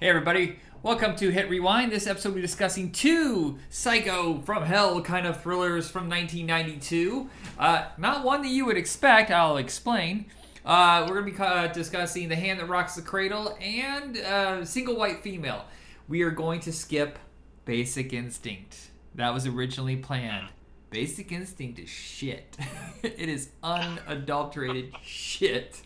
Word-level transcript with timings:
Hey, 0.00 0.08
everybody. 0.08 0.56
Welcome 0.82 1.14
to 1.16 1.28
Hit 1.28 1.50
Rewind. 1.50 1.92
This 1.92 2.06
episode, 2.06 2.34
we're 2.34 2.40
discussing 2.40 2.90
two 2.90 3.58
Psycho 3.68 4.40
from 4.40 4.62
Hell 4.62 5.02
kind 5.02 5.26
of 5.26 5.42
thrillers 5.42 5.90
from 5.90 6.08
1992. 6.08 7.28
Uh, 7.58 7.84
not 7.98 8.24
one 8.24 8.40
that 8.40 8.48
you 8.48 8.64
would 8.64 8.78
expect. 8.78 9.30
I'll 9.30 9.58
explain. 9.58 10.24
Uh, 10.64 11.04
we're 11.06 11.20
going 11.20 11.34
to 11.34 11.38
be 11.38 11.44
uh, 11.44 11.66
discussing 11.66 12.30
The 12.30 12.36
Hand 12.36 12.60
That 12.60 12.68
Rocks 12.70 12.94
the 12.94 13.02
Cradle 13.02 13.58
and 13.60 14.16
uh, 14.16 14.64
Single 14.64 14.96
White 14.96 15.22
Female. 15.22 15.66
We 16.08 16.22
are 16.22 16.30
going 16.30 16.60
to 16.60 16.72
skip 16.72 17.18
Basic 17.66 18.14
Instinct. 18.14 18.88
That 19.16 19.34
was 19.34 19.46
originally 19.46 19.96
planned. 19.96 20.48
Basic 20.88 21.30
Instinct 21.30 21.78
is 21.78 21.90
shit. 21.90 22.56
it 23.02 23.28
is 23.28 23.50
unadulterated 23.62 24.94
shit. 25.04 25.82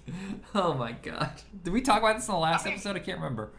Oh 0.54 0.72
my 0.72 0.92
god. 0.92 1.42
Did 1.64 1.72
we 1.72 1.80
talk 1.80 1.98
about 1.98 2.14
this 2.14 2.28
in 2.28 2.34
the 2.34 2.38
last 2.38 2.64
episode? 2.64 2.94
I 2.94 3.00
can't 3.00 3.18
remember. 3.18 3.50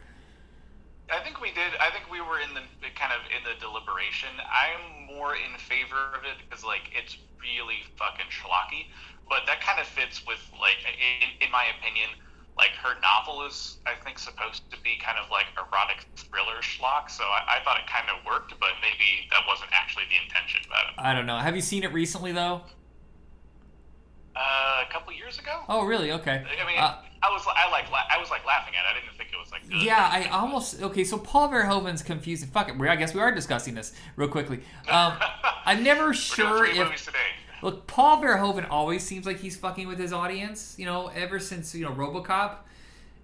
I 1.10 1.22
think 1.22 1.40
we 1.40 1.54
did. 1.54 1.70
I 1.78 1.90
think 1.90 2.10
we 2.10 2.20
were 2.20 2.40
in 2.40 2.50
the 2.54 2.62
kind 2.98 3.12
of 3.14 3.22
in 3.30 3.42
the 3.46 3.54
deliberation. 3.62 4.30
I'm 4.42 5.06
more 5.06 5.36
in 5.36 5.54
favor 5.58 6.10
of 6.14 6.24
it 6.26 6.34
because 6.42 6.64
like 6.64 6.90
it's 6.90 7.16
really 7.38 7.86
fucking 7.94 8.26
schlocky, 8.34 8.90
but 9.28 9.46
that 9.46 9.60
kind 9.62 9.78
of 9.78 9.86
fits 9.86 10.26
with 10.26 10.42
like 10.58 10.82
in, 10.82 11.46
in 11.46 11.50
my 11.52 11.70
opinion, 11.78 12.10
like 12.58 12.74
her 12.82 12.98
novel 12.98 13.46
is 13.46 13.78
I 13.86 13.94
think 14.02 14.18
supposed 14.18 14.66
to 14.70 14.76
be 14.82 14.98
kind 14.98 15.18
of 15.22 15.30
like 15.30 15.46
erotic 15.54 16.06
thriller 16.16 16.58
schlock. 16.58 17.06
So 17.10 17.22
I, 17.22 17.58
I 17.60 17.64
thought 17.64 17.78
it 17.78 17.86
kind 17.86 18.10
of 18.10 18.24
worked, 18.26 18.58
but 18.58 18.74
maybe 18.82 19.30
that 19.30 19.46
wasn't 19.46 19.70
actually 19.70 20.10
the 20.10 20.18
intention 20.26 20.66
it. 20.66 20.94
I 20.98 21.14
don't 21.14 21.26
know. 21.26 21.38
Have 21.38 21.54
you 21.54 21.62
seen 21.62 21.84
it 21.84 21.92
recently 21.92 22.32
though? 22.32 22.62
Uh, 24.34 24.84
a 24.86 24.92
couple 24.92 25.12
years 25.14 25.38
ago. 25.38 25.62
Oh, 25.68 25.86
really? 25.86 26.12
Okay. 26.12 26.44
I 26.44 26.66
mean, 26.66 26.78
Uh, 26.78 27.00
I 27.26 27.32
was 27.32 27.44
I 27.46 27.70
like 27.70 27.90
la- 27.90 28.06
I 28.10 28.18
was 28.18 28.30
like 28.30 28.46
laughing 28.46 28.74
at 28.74 28.84
it. 28.84 28.96
I 28.96 29.00
didn't 29.04 29.16
think 29.16 29.30
it 29.32 29.38
was 29.38 29.50
like 29.50 29.68
good. 29.68 29.82
Yeah, 29.82 30.08
I 30.12 30.24
almost 30.28 30.80
okay. 30.82 31.02
So 31.04 31.18
Paul 31.18 31.48
Verhoeven's 31.48 32.02
confusing. 32.02 32.48
Fuck 32.48 32.68
it. 32.68 32.80
I 32.80 32.96
guess 32.96 33.14
we 33.14 33.20
are 33.20 33.32
discussing 33.34 33.74
this 33.74 33.92
real 34.16 34.28
quickly. 34.28 34.58
Um, 34.88 35.14
I'm 35.64 35.82
never 35.82 36.14
sure 36.14 36.64
if 36.66 37.04
today. 37.04 37.18
look. 37.62 37.86
Paul 37.86 38.22
Verhoeven 38.22 38.66
always 38.70 39.02
seems 39.02 39.26
like 39.26 39.38
he's 39.40 39.56
fucking 39.56 39.88
with 39.88 39.98
his 39.98 40.12
audience. 40.12 40.76
You 40.78 40.84
know, 40.86 41.08
ever 41.08 41.38
since 41.40 41.74
you 41.74 41.84
know 41.84 41.90
RoboCop, 41.92 42.56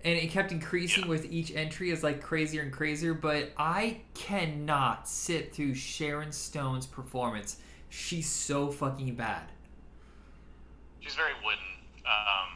and 0.04 0.18
it 0.18 0.30
kept 0.30 0.50
increasing 0.50 1.04
Yeah. 1.04 1.10
with 1.10 1.30
each 1.30 1.54
entry 1.54 1.92
as 1.92 2.02
like 2.02 2.20
crazier 2.20 2.62
and 2.62 2.72
crazier. 2.72 3.14
But 3.14 3.52
I 3.56 4.00
cannot 4.14 5.06
sit 5.08 5.54
through 5.54 5.74
Sharon 5.74 6.32
Stone's 6.32 6.86
performance. 6.86 7.58
She's 7.88 8.28
so 8.28 8.70
fucking 8.70 9.14
bad. 9.16 9.42
She's 11.00 11.14
very 11.14 11.32
wooden. 11.44 11.58
Um, 12.06 12.51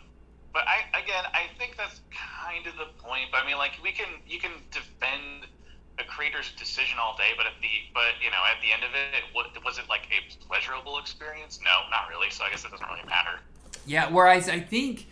but 0.56 0.64
I 0.66 0.88
again, 0.98 1.24
I 1.34 1.52
think 1.58 1.76
that's 1.76 2.00
kind 2.08 2.66
of 2.66 2.72
the 2.80 2.88
point. 3.02 3.28
But 3.30 3.44
I 3.44 3.46
mean, 3.46 3.58
like 3.58 3.72
we 3.82 3.92
can 3.92 4.08
you 4.26 4.40
can 4.40 4.52
defend 4.70 5.44
a 5.98 6.04
creator's 6.04 6.52
decision 6.52 6.96
all 6.98 7.14
day, 7.18 7.36
but 7.36 7.44
at 7.44 7.52
the 7.60 7.68
but 7.92 8.16
you 8.24 8.30
know 8.30 8.40
at 8.48 8.56
the 8.62 8.72
end 8.72 8.82
of 8.82 8.88
it, 8.94 9.24
what, 9.34 9.48
was 9.62 9.76
it 9.76 9.84
like 9.90 10.08
a 10.08 10.24
pleasurable 10.46 10.98
experience? 10.98 11.60
No, 11.62 11.90
not 11.90 12.08
really. 12.08 12.30
So 12.30 12.42
I 12.44 12.48
guess 12.48 12.64
it 12.64 12.70
doesn't 12.70 12.88
really 12.88 13.04
matter. 13.04 13.40
Yeah, 13.84 14.08
whereas 14.10 14.48
I 14.48 14.60
think 14.60 15.08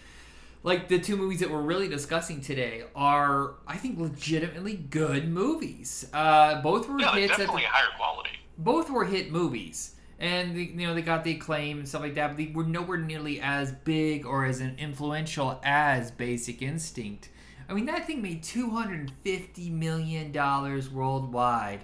like 0.63 0.89
the 0.89 0.99
two 0.99 1.19
movies 1.19 1.41
that 1.41 1.51
we're 1.51 1.61
really 1.61 1.89
discussing 1.89 2.41
today 2.41 2.85
are 2.97 3.57
I 3.67 3.77
think 3.77 4.01
legitimately 4.01 4.77
good 4.77 5.29
movies. 5.29 6.09
Uh, 6.15 6.63
both 6.63 6.89
were 6.89 6.99
Yeah, 6.99 7.13
hits 7.17 7.33
at 7.33 7.37
the, 7.37 7.43
definitely 7.43 7.65
higher 7.69 7.95
quality. 7.99 8.31
both 8.57 8.89
were 8.89 9.05
hit 9.05 9.31
movies. 9.31 9.95
And 10.19 10.55
the, 10.55 10.65
you 10.65 10.87
know 10.87 10.95
they 10.95 11.03
got 11.03 11.25
the 11.25 11.33
acclaim 11.33 11.79
and 11.79 11.89
stuff 11.89 12.03
like 12.03 12.15
that, 12.15 12.29
but 12.29 12.37
they 12.37 12.53
were 12.55 12.65
nowhere 12.65 12.99
nearly 12.99 13.41
as 13.41 13.73
big 13.73 14.27
or 14.27 14.45
as 14.45 14.61
influential 14.61 15.61
as 15.65 16.11
Basic 16.11 16.63
Instinct. 16.63 17.31
I 17.69 17.73
mean 17.73 17.87
that 17.87 18.07
thing 18.07 18.23
made 18.23 18.43
two 18.43 18.71
hundred 18.71 19.01
and 19.01 19.13
fifty 19.23 19.71
million 19.71 20.31
dollars 20.33 20.89
worldwide, 20.89 21.81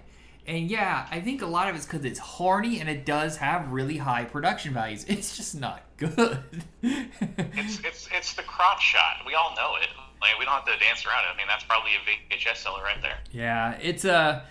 and 0.46 0.70
yeah, 0.70 1.06
I 1.10 1.20
think 1.20 1.42
a 1.42 1.46
lot 1.46 1.68
of 1.68 1.76
it's 1.76 1.86
because 1.86 2.04
it's 2.04 2.18
horny 2.18 2.80
and 2.80 2.88
it 2.88 3.04
does 3.04 3.36
have 3.38 3.72
really 3.72 3.96
high 3.96 4.24
production 4.24 4.74
values. 4.74 5.04
It's 5.08 5.36
just 5.36 5.58
not 5.58 5.82
good. 5.96 6.38
It's 6.82 7.80
it's 7.84 8.08
it's 8.12 8.34
the 8.34 8.42
crotch 8.42 8.82
shot. 8.82 9.22
We 9.26 9.34
all 9.34 9.54
know 9.56 9.76
it. 9.82 9.88
Like 10.20 10.38
we 10.38 10.44
don't 10.44 10.54
have 10.54 10.66
to 10.66 10.84
dance 10.84 11.04
around 11.06 11.24
it. 11.24 11.34
I 11.34 11.36
mean, 11.36 11.46
that's 11.48 11.64
probably 11.64 11.92
a 11.92 12.34
VHS 12.34 12.58
seller 12.58 12.82
right 12.82 13.00
there. 13.02 13.18
Yeah, 13.32 13.78
it's 13.80 14.04
a. 14.04 14.44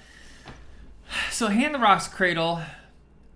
So, 1.32 1.48
Hand 1.48 1.74
the 1.74 1.80
Rock's 1.80 2.08
Cradle, 2.08 2.62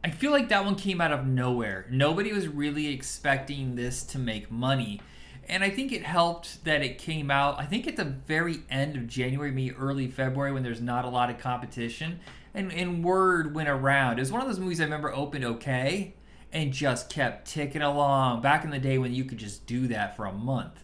I 0.03 0.09
feel 0.09 0.31
like 0.31 0.49
that 0.49 0.65
one 0.65 0.75
came 0.75 0.99
out 0.99 1.13
of 1.13 1.25
nowhere. 1.25 1.85
Nobody 1.89 2.33
was 2.33 2.47
really 2.47 2.87
expecting 2.87 3.75
this 3.75 4.03
to 4.03 4.19
make 4.19 4.51
money. 4.51 4.99
And 5.47 5.63
I 5.63 5.69
think 5.69 5.91
it 5.91 6.03
helped 6.03 6.63
that 6.65 6.81
it 6.81 6.97
came 6.97 7.31
out, 7.31 7.59
I 7.59 7.65
think 7.65 7.87
at 7.87 7.95
the 7.95 8.05
very 8.05 8.63
end 8.69 8.95
of 8.95 9.07
January, 9.07 9.51
maybe 9.51 9.75
early 9.75 10.07
February, 10.07 10.51
when 10.51 10.63
there's 10.63 10.81
not 10.81 11.05
a 11.05 11.09
lot 11.09 11.29
of 11.29 11.37
competition. 11.37 12.19
And, 12.53 12.71
and 12.71 13.03
word 13.03 13.55
went 13.55 13.69
around. 13.69 14.19
It 14.19 14.21
was 14.21 14.31
one 14.31 14.41
of 14.41 14.47
those 14.47 14.59
movies 14.59 14.79
I 14.79 14.83
remember 14.83 15.13
opened 15.13 15.45
okay 15.45 16.13
and 16.51 16.71
just 16.71 17.09
kept 17.09 17.47
ticking 17.47 17.81
along 17.81 18.41
back 18.41 18.63
in 18.63 18.69
the 18.69 18.79
day 18.79 18.97
when 18.97 19.13
you 19.13 19.25
could 19.25 19.39
just 19.39 19.65
do 19.65 19.87
that 19.87 20.15
for 20.15 20.25
a 20.25 20.31
month 20.31 20.83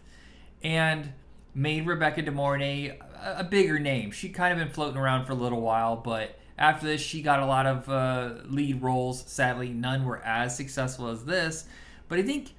and 0.62 1.12
made 1.54 1.86
Rebecca 1.86 2.22
De 2.22 2.32
Mornay 2.32 2.88
a, 2.88 3.36
a 3.38 3.44
bigger 3.44 3.78
name. 3.78 4.10
She'd 4.10 4.34
kind 4.34 4.52
of 4.52 4.58
been 4.58 4.74
floating 4.74 4.98
around 4.98 5.26
for 5.26 5.32
a 5.32 5.36
little 5.36 5.60
while, 5.60 5.96
but 5.96 6.39
after 6.60 6.86
this, 6.86 7.00
she 7.00 7.22
got 7.22 7.40
a 7.40 7.46
lot 7.46 7.66
of 7.66 7.88
uh, 7.88 8.34
lead 8.44 8.82
roles. 8.82 9.24
Sadly, 9.26 9.70
none 9.70 10.04
were 10.04 10.18
as 10.18 10.54
successful 10.54 11.08
as 11.08 11.24
this. 11.24 11.64
But 12.08 12.18
I 12.18 12.22
think, 12.22 12.52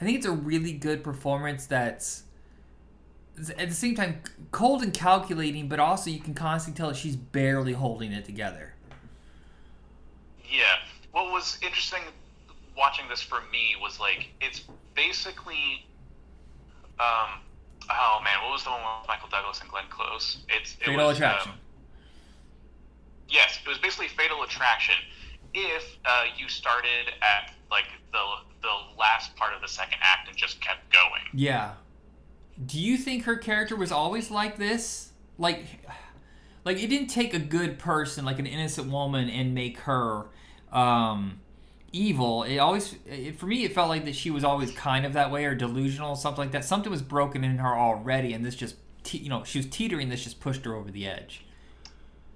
I 0.00 0.04
think 0.04 0.16
it's 0.16 0.26
a 0.26 0.32
really 0.32 0.72
good 0.72 1.04
performance. 1.04 1.66
That's 1.66 2.24
at 3.56 3.68
the 3.68 3.74
same 3.74 3.94
time 3.94 4.22
cold 4.50 4.82
and 4.82 4.92
calculating, 4.94 5.68
but 5.68 5.78
also 5.78 6.10
you 6.10 6.20
can 6.20 6.34
constantly 6.34 6.78
tell 6.78 6.88
that 6.88 6.96
she's 6.96 7.16
barely 7.16 7.74
holding 7.74 8.12
it 8.12 8.24
together. 8.24 8.74
Yeah. 10.50 10.76
What 11.12 11.30
was 11.30 11.58
interesting 11.62 12.00
watching 12.76 13.06
this 13.08 13.20
for 13.20 13.40
me 13.52 13.74
was 13.80 14.00
like 14.00 14.28
it's 14.40 14.64
basically 14.94 15.84
um 16.98 17.40
oh 17.90 18.20
man, 18.24 18.42
what 18.42 18.52
was 18.52 18.64
the 18.64 18.70
one 18.70 18.80
with 19.00 19.08
Michael 19.08 19.28
Douglas 19.28 19.60
and 19.60 19.70
Glenn 19.70 19.84
Close? 19.90 20.38
It's 20.48 20.74
it 20.80 20.86
Fatal 20.86 21.06
was, 21.06 21.16
Attraction. 21.18 21.52
um, 21.52 21.58
yes, 23.28 23.58
it 23.64 23.68
was 23.68 23.78
basically 23.78 24.08
Fatal 24.08 24.42
Attraction. 24.42 24.94
If 25.54 25.96
uh, 26.04 26.24
you 26.36 26.48
started 26.48 27.12
at 27.22 27.54
like 27.70 27.86
the 28.12 28.24
the 28.62 28.98
last 28.98 29.36
part 29.36 29.54
of 29.54 29.60
the 29.60 29.68
second 29.68 29.98
act 30.02 30.28
and 30.28 30.36
just 30.36 30.60
kept 30.60 30.92
going. 30.92 31.22
Yeah. 31.32 31.72
Do 32.64 32.78
you 32.78 32.96
think 32.96 33.24
her 33.24 33.36
character 33.36 33.76
was 33.76 33.92
always 33.92 34.30
like 34.30 34.56
this? 34.56 35.12
Like 35.38 35.64
like 36.64 36.82
it 36.82 36.88
didn't 36.88 37.08
take 37.08 37.34
a 37.34 37.38
good 37.38 37.78
person, 37.78 38.24
like 38.24 38.38
an 38.38 38.46
innocent 38.46 38.90
woman 38.90 39.28
and 39.28 39.54
make 39.54 39.80
her 39.80 40.26
um 40.72 41.40
evil. 41.92 42.42
It 42.42 42.58
always 42.58 42.96
it, 43.06 43.38
for 43.38 43.46
me 43.46 43.64
it 43.64 43.74
felt 43.74 43.88
like 43.88 44.04
that 44.04 44.14
she 44.14 44.30
was 44.30 44.44
always 44.44 44.70
kind 44.72 45.06
of 45.06 45.14
that 45.14 45.30
way 45.30 45.44
or 45.44 45.54
delusional 45.54 46.16
something 46.16 46.44
like 46.44 46.52
that. 46.52 46.64
Something 46.64 46.90
was 46.90 47.02
broken 47.02 47.44
in 47.44 47.58
her 47.58 47.76
already 47.76 48.32
and 48.32 48.44
this 48.44 48.54
just 48.54 48.76
te- 49.02 49.18
you 49.18 49.28
know, 49.28 49.44
she 49.44 49.58
was 49.58 49.66
teetering 49.66 50.08
this 50.08 50.24
just 50.24 50.40
pushed 50.40 50.64
her 50.64 50.74
over 50.74 50.90
the 50.90 51.06
edge. 51.06 51.44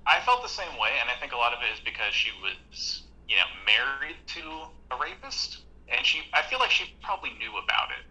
I 0.06 0.20
felt 0.20 0.43
the 0.43 0.49
same 0.49 0.78
way, 0.78 0.90
and 1.00 1.08
I 1.08 1.19
think 1.20 1.32
a 1.32 1.37
lot 1.37 1.52
of 1.52 1.60
it 1.62 1.72
is 1.72 1.81
because 1.81 2.12
she 2.12 2.31
was, 2.43 3.02
you 3.28 3.37
know, 3.37 3.49
married 3.66 4.16
to 4.34 4.40
a 4.90 4.99
rapist, 4.99 5.62
and 5.88 6.04
she. 6.04 6.22
I 6.32 6.43
feel 6.43 6.58
like 6.58 6.70
she 6.70 6.94
probably 7.02 7.31
knew 7.38 7.52
about 7.58 7.90
it 7.90 8.04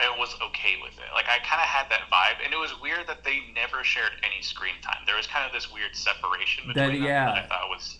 and 0.00 0.18
was 0.18 0.34
okay 0.42 0.76
with 0.82 0.92
it. 0.94 1.12
Like 1.14 1.26
I 1.26 1.38
kind 1.44 1.60
of 1.60 1.68
had 1.68 1.90
that 1.90 2.08
vibe, 2.12 2.44
and 2.44 2.52
it 2.52 2.58
was 2.58 2.72
weird 2.80 3.06
that 3.08 3.24
they 3.24 3.40
never 3.54 3.84
shared 3.84 4.12
any 4.22 4.42
screen 4.42 4.74
time. 4.82 5.04
There 5.06 5.16
was 5.16 5.26
kind 5.26 5.46
of 5.46 5.52
this 5.52 5.72
weird 5.72 5.94
separation 5.94 6.68
That- 6.68 6.74
between 6.74 7.02
them 7.02 7.10
yeah. 7.10 7.26
that 7.26 7.44
I 7.44 7.46
thought 7.46 7.68
was 7.68 7.98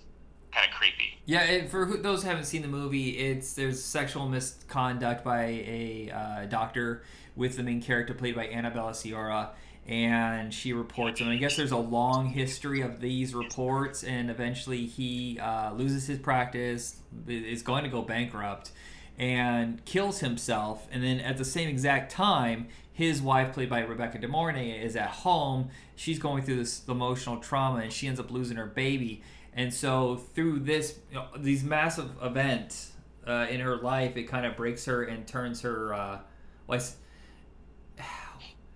kind 0.53 0.69
of 0.71 0.77
creepy. 0.77 1.19
Yeah, 1.25 1.45
it, 1.45 1.71
for 1.71 1.87
who, 1.87 1.97
those 1.97 2.23
who 2.23 2.29
haven't 2.29 2.45
seen 2.45 2.63
the 2.63 2.69
movie, 2.69 3.11
it's 3.19 3.55
there's 3.55 3.83
sexual 3.83 4.29
misconduct 4.29 5.25
by 5.25 5.45
a 5.45 6.11
uh, 6.15 6.47
doctor 6.47 7.03
with 7.37 7.57
the 7.57 7.63
main 7.63 7.81
character 7.81 8.13
played 8.13 8.37
by 8.37 8.47
Annabella 8.49 8.93
Sciorra, 8.93 9.51
and 9.87 10.55
she 10.55 10.73
reports 10.73 11.21
him. 11.21 11.29
I 11.29 11.37
guess 11.37 11.57
there's 11.57 11.73
a 11.73 11.77
long 11.77 12.27
history 12.27 12.83
of 12.83 13.01
these 13.01 13.35
reports, 13.35 14.05
and 14.05 14.31
eventually 14.31 14.87
he 14.87 15.39
uh, 15.41 15.73
loses 15.73 16.07
his 16.07 16.19
practice, 16.19 17.01
is 17.27 17.63
going 17.63 17.83
to 17.85 17.91
go 17.91 18.03
bankrupt, 18.03 18.71
and 19.19 19.85
kills 19.85 20.21
himself. 20.21 20.87
And 20.91 21.03
then 21.03 21.21
at 21.21 21.37
the 21.37 21.45
same 21.45 21.69
exact 21.69 22.13
time, 22.13 22.69
his 22.93 23.21
wife, 23.21 23.55
played 23.55 23.71
by 23.71 23.81
Rebecca 23.81 24.19
De 24.19 24.29
Mornay, 24.29 24.85
is 24.85 24.97
at 24.97 25.11
home. 25.11 25.71
She's 25.97 26.19
going 26.19 26.43
through 26.43 26.57
this 26.57 26.83
emotional 26.89 27.39
trauma, 27.39 27.81
and 27.81 27.93
she 27.93 28.07
ends 28.07 28.21
up 28.21 28.31
losing 28.31 28.57
her 28.59 28.67
baby. 28.67 29.23
And 29.55 29.73
so 29.73 30.17
through 30.17 30.61
this, 30.61 30.99
you 31.11 31.17
know, 31.17 31.27
these 31.37 31.65
massive 31.65 32.11
events 32.23 32.93
uh, 33.27 33.47
in 33.51 33.61
her 33.61 33.77
life, 33.77 34.17
it 34.17 34.25
kind 34.25 34.47
of 34.47 34.57
breaks 34.57 34.85
her 34.85 35.03
and 35.03 35.27
turns 35.27 35.63
her, 35.63 35.93
uh, 35.93 36.19
well, 36.67 36.81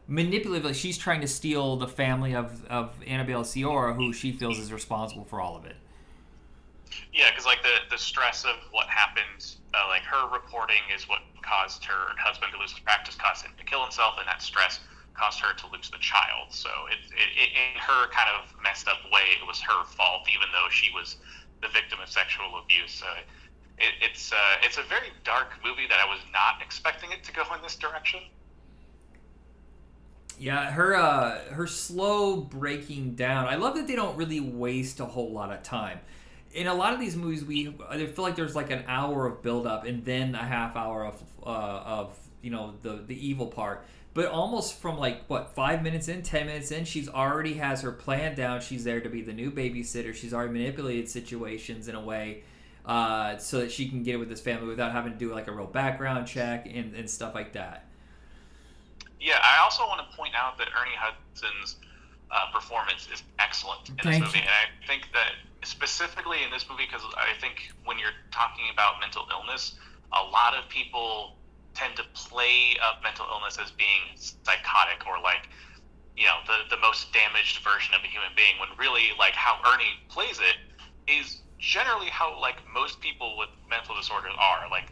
manipulatively. 0.09 0.75
She's 0.75 0.99
trying 0.99 1.21
to 1.21 1.29
steal 1.29 1.77
the 1.77 1.89
family 1.89 2.35
of 2.35 2.65
of 2.67 2.95
Annabella 3.07 3.45
Sciorra, 3.45 3.95
who 3.95 4.13
she 4.13 4.33
feels 4.33 4.59
is 4.59 4.73
responsible 4.73 5.25
for 5.25 5.41
all 5.41 5.57
of 5.57 5.65
it. 5.65 5.77
Yeah, 7.13 7.31
because 7.31 7.47
like 7.47 7.63
the 7.63 7.79
the 7.91 7.99
stress 7.99 8.45
of 8.45 8.57
what 8.71 8.87
happened, 8.89 9.57
uh, 9.75 9.89
like 9.89 10.03
her 10.03 10.29
reporting 10.33 10.83
is 10.95 11.09
what 11.09 11.21
caused 11.43 11.85
her 11.85 12.15
husband 12.19 12.53
to 12.53 12.59
lose 12.59 12.73
his 12.73 12.81
practice, 12.81 13.15
caused 13.15 13.45
him 13.45 13.53
to 13.59 13.65
kill 13.65 13.83
himself, 13.83 14.15
and 14.19 14.27
that 14.27 14.43
stress 14.43 14.81
caused 15.15 15.41
her 15.41 15.55
to 15.55 15.67
lose 15.73 15.89
the 15.91 15.99
child. 15.99 16.53
So 16.53 16.69
it, 16.93 17.01
it, 17.17 17.31
it, 17.41 17.51
in 17.57 17.81
her 17.81 18.09
kind 18.13 18.29
of 18.37 18.53
messed 18.63 18.87
up 18.87 19.01
way, 19.11 19.33
it 19.41 19.47
was 19.47 19.61
her 19.61 19.85
fault, 19.85 20.29
even 20.29 20.49
though 20.53 20.69
she 20.71 20.93
was 20.93 21.17
the 21.63 21.69
victim 21.69 21.99
of 22.03 22.09
sexual 22.09 22.61
abuse. 22.63 23.03
It, 23.79 23.93
it's 24.01 24.33
uh, 24.33 24.37
it's 24.63 24.79
a 24.79 24.85
very 24.85 25.13
dark 25.25 25.53
movie 25.65 25.87
that 25.89 26.01
I 26.01 26.07
was 26.07 26.21
not 26.33 26.63
expecting 26.63 27.13
it 27.13 27.25
to 27.25 27.33
go 27.33 27.43
in 27.55 27.63
this 27.63 27.77
direction. 27.77 28.21
Yeah, 30.39 30.71
her 30.71 30.95
uh, 30.95 31.39
her 31.53 31.67
slow 31.67 32.37
breaking 32.37 33.15
down. 33.15 33.47
I 33.47 33.57
love 33.57 33.75
that 33.77 33.87
they 33.87 33.97
don't 33.97 34.17
really 34.17 34.41
waste 34.41 35.01
a 35.01 35.07
whole 35.07 35.33
lot 35.33 35.51
of 35.51 35.63
time. 35.63 36.01
In 36.53 36.67
a 36.67 36.75
lot 36.75 36.93
of 36.93 37.01
these 37.01 37.17
movies, 37.17 37.45
we 37.45 37.75
I 37.89 38.05
feel 38.07 38.25
like 38.25 38.37
there's 38.37 38.55
like 38.55 38.71
an 38.71 38.85
hour 38.87 39.27
of 39.27 39.43
build 39.43 39.67
up 39.67 39.85
and 39.85 40.05
then 40.05 40.35
a 40.35 40.45
half 40.45 40.77
hour 40.77 41.07
of 41.07 41.23
uh, 41.43 41.49
of 41.49 42.19
you 42.43 42.51
know 42.51 42.75
the 42.83 43.03
the 43.07 43.27
evil 43.27 43.47
part. 43.47 43.87
But 44.13 44.27
almost 44.27 44.81
from 44.81 44.99
like 44.99 45.25
what 45.27 45.55
five 45.55 45.83
minutes 45.83 46.09
in, 46.09 46.23
ten 46.23 46.47
minutes 46.47 46.71
in, 46.71 46.85
she's 46.85 47.09
already 47.09 47.55
has 47.55 47.83
her 47.83 47.93
plan 47.93 48.35
down. 48.35 48.61
She's 48.61 48.85
there 48.85 49.01
to 49.01 49.09
be 49.09 49.23
the 49.23 49.33
new 49.33 49.51
babysitter. 49.51 50.15
She's 50.15 50.35
already 50.35 50.53
manipulated 50.53 51.09
situations 51.09 51.89
in 51.89 51.95
a 51.95 52.01
way 52.01 52.43
uh, 52.87 53.37
so 53.39 53.61
that 53.61 53.73
she 53.73 53.89
can 53.89 54.03
get 54.03 54.15
it 54.15 54.19
with 54.19 54.29
this 54.29 54.41
family 54.41 54.69
without 54.69 54.93
having 54.93 55.13
to 55.13 55.19
do 55.19 55.35
like 55.35 55.49
a 55.49 55.53
real 55.53 55.67
background 55.67 56.27
check 56.27 56.67
and, 56.67 56.95
and 56.95 57.11
stuff 57.11 57.35
like 57.35 57.53
that. 57.55 57.87
Yeah, 59.21 59.41
I 59.43 59.63
also 59.63 59.85
want 59.87 60.01
to 60.05 60.17
point 60.17 60.35
out 60.37 60.59
that 60.59 60.69
Ernie 60.77 60.97
Hudson's 60.97 61.77
uh, 62.31 62.53
performance 62.53 63.09
is 63.13 63.23
excellent 63.39 63.89
in 63.89 63.97
Thank 63.97 64.07
this 64.07 64.21
movie, 64.21 64.39
you. 64.39 64.51
and 64.51 64.51
I 64.51 64.87
think 64.87 65.09
that 65.13 65.41
specifically 65.65 66.43
in 66.45 66.51
this 66.51 66.67
movie, 66.69 66.85
because 66.87 67.07
I 67.17 67.39
think 67.41 67.73
when 67.85 67.99
you're 67.99 68.17
talking 68.31 68.67
about 68.73 69.01
mental 69.01 69.27
illness, 69.31 69.79
a 70.13 70.23
lot 70.31 70.55
of 70.55 70.69
people 70.69 71.37
tend 71.75 71.97
to 71.97 72.05
play 72.15 72.77
up 72.81 73.03
mental 73.03 73.27
illness 73.31 73.59
as 73.61 73.71
being 73.71 74.17
psychotic 74.17 75.05
or 75.07 75.21
like 75.21 75.49
you 76.17 76.25
know 76.25 76.41
the 76.49 76.75
the 76.75 76.81
most 76.81 77.13
damaged 77.13 77.63
version 77.63 77.93
of 77.95 78.01
a 78.01 78.09
human 78.09 78.33
being 78.35 78.57
when 78.59 78.69
really 78.79 79.13
like 79.19 79.37
how 79.37 79.61
Ernie 79.69 80.01
plays 80.09 80.41
it 80.41 80.57
is 81.05 81.43
generally 81.59 82.09
how 82.09 82.41
like 82.41 82.57
most 82.73 83.01
people 83.01 83.37
with 83.37 83.49
mental 83.69 83.95
disorders 83.95 84.33
are 84.41 84.69
like 84.71 84.89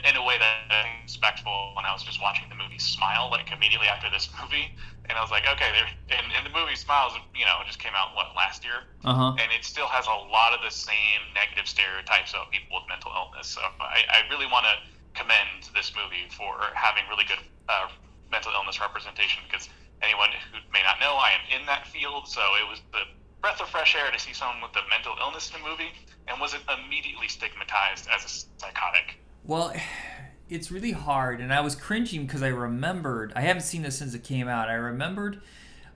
in, 0.00 0.10
in 0.16 0.30
a 0.32 0.32
way 0.40 0.50
that 0.50 0.84
is 0.84 1.12
respectful 1.12 1.74
when 1.76 1.84
I 1.84 1.92
was 1.92 2.04
just 2.04 2.20
watching 2.22 2.48
the 2.52 2.58
movie 2.58 2.80
Smile 2.80 3.28
like 3.32 3.52
immediately 3.52 3.88
after 3.88 4.10
this 4.12 4.30
movie 4.40 4.72
and 5.08 5.18
I 5.18 5.22
was 5.24 5.32
like 5.32 5.44
okay 5.56 5.70
there 5.74 5.88
and, 6.16 6.32
and 6.36 6.44
the 6.46 6.54
movie 6.54 6.76
Smiles 6.76 7.16
you 7.36 7.44
know 7.44 7.60
just 7.66 7.78
came 7.80 7.96
out 7.96 8.16
what 8.16 8.34
last 8.36 8.64
year 8.64 8.84
Uh 9.04 9.14
huh. 9.14 9.32
and 9.40 9.52
it 9.52 9.64
still 9.64 9.88
has 9.88 10.06
a 10.08 10.18
lot 10.32 10.52
of 10.54 10.60
the 10.64 10.70
same 10.72 11.20
negative 11.34 11.68
stereotypes 11.68 12.34
of 12.34 12.50
people 12.52 12.76
with 12.80 12.86
mental 12.88 13.12
illness. 13.16 13.48
So 13.52 13.60
I, 13.80 14.04
I 14.12 14.18
really 14.30 14.46
want 14.48 14.64
to 14.68 14.74
commend 15.18 15.68
this 15.74 15.92
movie 15.96 16.28
for 16.30 16.72
having 16.74 17.04
really 17.10 17.24
good 17.28 17.42
uh, 17.68 17.88
mental 18.34 18.50
illness 18.52 18.80
representation 18.80 19.42
because 19.46 19.68
anyone 20.02 20.30
who 20.50 20.58
may 20.72 20.82
not 20.82 20.98
know, 20.98 21.14
I 21.14 21.30
am 21.38 21.60
in 21.60 21.66
that 21.66 21.86
field, 21.86 22.26
so 22.26 22.40
it 22.58 22.68
was 22.68 22.80
the 22.90 23.06
breath 23.40 23.60
of 23.60 23.68
fresh 23.68 23.94
air 23.94 24.10
to 24.10 24.18
see 24.18 24.32
someone 24.32 24.60
with 24.60 24.74
a 24.74 24.82
mental 24.90 25.14
illness 25.20 25.52
in 25.54 25.60
a 25.60 25.64
movie 25.64 25.92
and 26.26 26.40
wasn't 26.40 26.64
immediately 26.66 27.28
stigmatized 27.28 28.08
as 28.10 28.24
a 28.24 28.60
psychotic. 28.60 29.20
Well, 29.44 29.72
it's 30.48 30.72
really 30.72 30.92
hard, 30.92 31.40
and 31.40 31.54
I 31.54 31.60
was 31.60 31.76
cringing 31.76 32.26
because 32.26 32.42
I 32.42 32.48
remembered. 32.48 33.32
I 33.36 33.42
haven't 33.42 33.62
seen 33.62 33.82
this 33.82 33.98
since 33.98 34.14
it 34.14 34.24
came 34.24 34.48
out. 34.48 34.68
I 34.68 34.74
remembered 34.74 35.40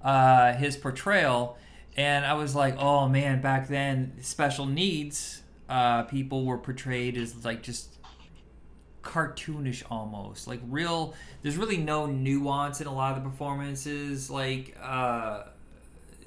uh, 0.02 0.52
his 0.54 0.76
portrayal, 0.76 1.58
and 1.96 2.24
I 2.24 2.34
was 2.34 2.54
like, 2.54 2.76
"Oh 2.78 3.08
man!" 3.08 3.42
Back 3.42 3.66
then, 3.66 4.14
special 4.20 4.64
needs 4.64 5.42
uh, 5.68 6.04
people 6.04 6.44
were 6.44 6.58
portrayed 6.58 7.16
as 7.16 7.44
like 7.44 7.62
just 7.62 7.97
cartoonish 9.08 9.82
almost 9.90 10.46
like 10.46 10.60
real 10.68 11.14
there's 11.42 11.56
really 11.56 11.78
no 11.78 12.04
nuance 12.04 12.80
in 12.82 12.86
a 12.86 12.92
lot 12.94 13.16
of 13.16 13.22
the 13.24 13.30
performances 13.30 14.28
like 14.30 14.76
uh 14.82 15.44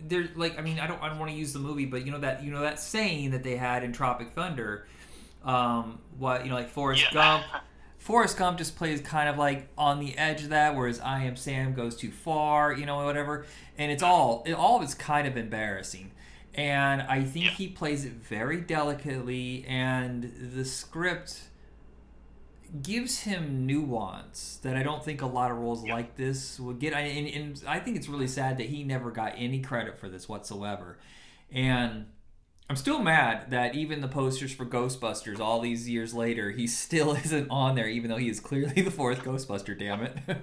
there's 0.08 0.36
like 0.36 0.58
i 0.58 0.62
mean 0.64 0.80
i 0.80 0.88
don't 0.88 1.00
i 1.04 1.08
don't 1.08 1.20
want 1.20 1.30
to 1.30 1.38
use 1.38 1.54
the 1.54 1.60
movie 1.60 1.86
but 1.86 2.04
you 2.06 2.12
know 2.12 2.18
that 2.20 2.44
you 2.44 2.52
know 2.52 2.62
that 2.62 2.80
saying 2.80 3.30
that 3.32 3.44
they 3.44 3.56
had 3.56 3.84
in 3.84 3.94
tropic 3.94 4.32
thunder 4.32 4.88
um 5.46 6.00
what 6.18 6.44
you 6.44 6.50
know 6.50 6.56
like 6.56 6.70
forrest 6.70 7.04
Yeah. 7.04 7.14
gump 7.14 7.44
Forrest 8.00 8.36
Gump 8.36 8.58
just 8.58 8.76
plays 8.78 9.00
kind 9.00 9.30
of 9.30 9.38
like 9.38 9.68
on 9.78 10.00
the 10.00 10.18
edge 10.18 10.42
of 10.42 10.50
that, 10.50 10.76
whereas 10.76 11.00
I 11.00 11.26
Am 11.26 11.36
Sam 11.36 11.76
goes 11.76 11.96
too 11.96 12.10
far, 12.10 12.74
you 12.74 12.88
know, 12.88 13.06
whatever. 13.06 13.46
And 13.78 13.92
it's 13.92 14.02
all, 14.02 14.42
it, 14.48 14.54
all 14.54 14.78
of 14.78 14.82
it's 14.82 14.96
kind 14.96 15.28
of 15.28 15.38
embarrassing. 15.38 16.10
And 16.56 17.04
I 17.04 17.22
think 17.24 17.46
Yeah. 17.46 17.52
he 17.52 17.68
plays 17.68 18.04
it 18.04 18.14
very 18.14 18.60
delicately, 18.60 19.66
and 19.68 20.34
the 20.56 20.66
script 20.66 21.42
gives 22.82 23.20
him 23.22 23.66
nuance 23.66 24.60
that 24.64 24.78
I 24.78 24.84
don't 24.84 25.04
think 25.04 25.22
a 25.22 25.26
lot 25.26 25.52
of 25.52 25.58
roles 25.58 25.86
Yeah. 25.86 25.96
like 25.96 26.16
this 26.16 26.60
would 26.60 26.80
get. 26.80 26.94
I- 26.94 27.02
And, 27.02 27.28
and 27.28 27.64
I 27.68 27.80
think 27.80 27.98
it's 27.98 28.08
really 28.08 28.28
sad 28.28 28.58
that 28.58 28.68
he 28.68 28.84
never 28.84 29.12
got 29.12 29.34
any 29.38 29.60
credit 29.62 29.98
for 29.98 30.08
this 30.10 30.30
whatsoever. 30.30 30.98
And 31.52 32.06
I'm 32.70 32.78
still 32.78 33.02
mad 33.02 33.52
that 33.52 33.76
even 33.76 34.00
the 34.00 34.08
posters 34.08 34.54
for 34.54 34.66
Ghostbusters 34.66 35.40
all 35.40 35.60
these 35.60 35.90
years 35.90 36.14
later, 36.14 36.52
he 36.52 36.66
still 36.68 37.12
isn't 37.26 37.50
on 37.50 37.76
there, 37.76 37.90
even 37.90 38.10
though 38.10 38.18
he 38.18 38.30
is 38.30 38.40
clearly 38.40 38.82
the 38.82 38.92
fourth 38.92 39.24
Ghostbuster. 39.24 39.78
Damn 39.78 40.04
it! 40.04 40.18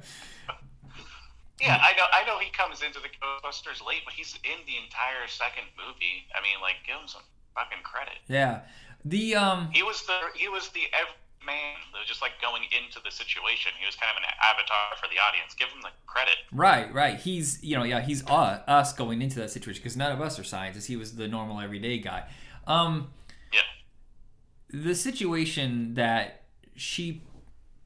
Yeah, 1.61 1.75
I 1.83 1.93
know. 1.97 2.05
I 2.13 2.25
know 2.25 2.39
he 2.39 2.51
comes 2.53 2.83
into 2.83 3.01
the 3.01 3.09
Ghostbusters 3.09 3.85
late, 3.85 4.03
but 4.05 4.15
he's 4.15 4.33
in 4.45 4.65
the 4.65 4.77
entire 4.85 5.27
second 5.27 5.65
movie. 5.77 6.23
I 6.33 6.41
mean, 6.41 6.61
like, 6.63 6.77
give 6.87 6.95
him 6.95 7.09
some 7.09 7.23
fucking 7.53 7.83
credit. 7.83 8.15
yeah, 8.29 8.61
the 9.05 9.35
um, 9.35 9.69
He 9.73 9.83
was 9.83 10.07
the 10.07 10.19
he 10.37 10.49
was 10.49 10.69
the 10.69 10.83
man 11.49 11.75
was 11.99 12.07
just 12.07 12.21
like 12.23 12.33
going 12.41 12.63
into 12.65 13.01
the 13.03 13.11
situation. 13.11 13.73
He 13.81 13.87
was 13.87 13.97
kind 13.97 14.13
of 14.15 14.19
an 14.23 14.29
avatar 14.39 14.95
for 15.01 15.09
the 15.09 15.19
audience. 15.19 15.55
Give 15.59 15.69
him 15.69 15.81
the 15.83 15.91
credit. 16.07 16.37
right, 16.53 16.93
right. 16.95 17.19
He's 17.19 17.59
you 17.65 17.75
know 17.77 17.83
yeah 17.85 18.01
he's 18.03 18.25
uh, 18.29 18.63
us 18.69 18.93
going 18.93 19.23
into 19.23 19.39
that 19.41 19.51
situation 19.51 19.81
because 19.83 19.97
none 19.97 20.13
of 20.13 20.21
us 20.21 20.39
are 20.39 20.45
scientists. 20.45 20.87
He 20.87 20.97
was 20.97 21.17
the 21.17 21.27
normal 21.27 21.61
everyday 21.61 21.99
guy. 21.99 22.29
Um, 22.67 23.09
Yeah. 23.53 23.67
the 24.71 24.95
situation 24.95 25.95
that 25.95 26.43
she 26.77 27.23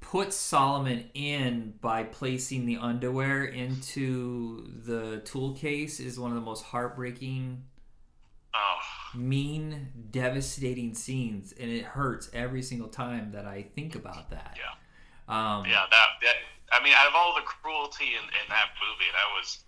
puts 0.01 0.37
Solomon 0.37 1.09
in 1.15 1.75
by 1.81 2.03
placing 2.05 2.67
the 2.67 2.77
underwear 2.77 3.45
into 3.45 4.67
the 4.85 5.21
tool 5.25 5.55
case 5.55 6.01
is 6.01 6.19
one 6.19 6.31
of 6.33 6.35
the 6.35 6.43
most 6.43 6.65
heartbreaking 6.65 7.63
mean, 9.15 9.89
devastating 10.11 10.95
scenes, 10.95 11.53
and 11.59 11.71
it 11.71 11.85
hurts 11.85 12.31
every 12.33 12.63
single 12.63 12.89
time 12.89 13.33
that 13.33 13.47
I 13.47 13.63
think 13.75 13.95
about 13.95 14.31
that. 14.31 14.57
yeah, 14.57 14.73
Um, 15.29 15.65
yeah. 15.67 15.85
That, 15.91 16.07
that 16.23 16.35
I 16.73 16.83
mean, 16.83 16.95
out 16.97 17.07
of 17.09 17.15
all 17.15 17.35
the 17.35 17.43
cruelty 17.43 18.07
in, 18.07 18.23
in 18.23 18.49
that 18.49 18.71
movie, 18.81 19.11
that 19.13 19.39
was 19.39 19.65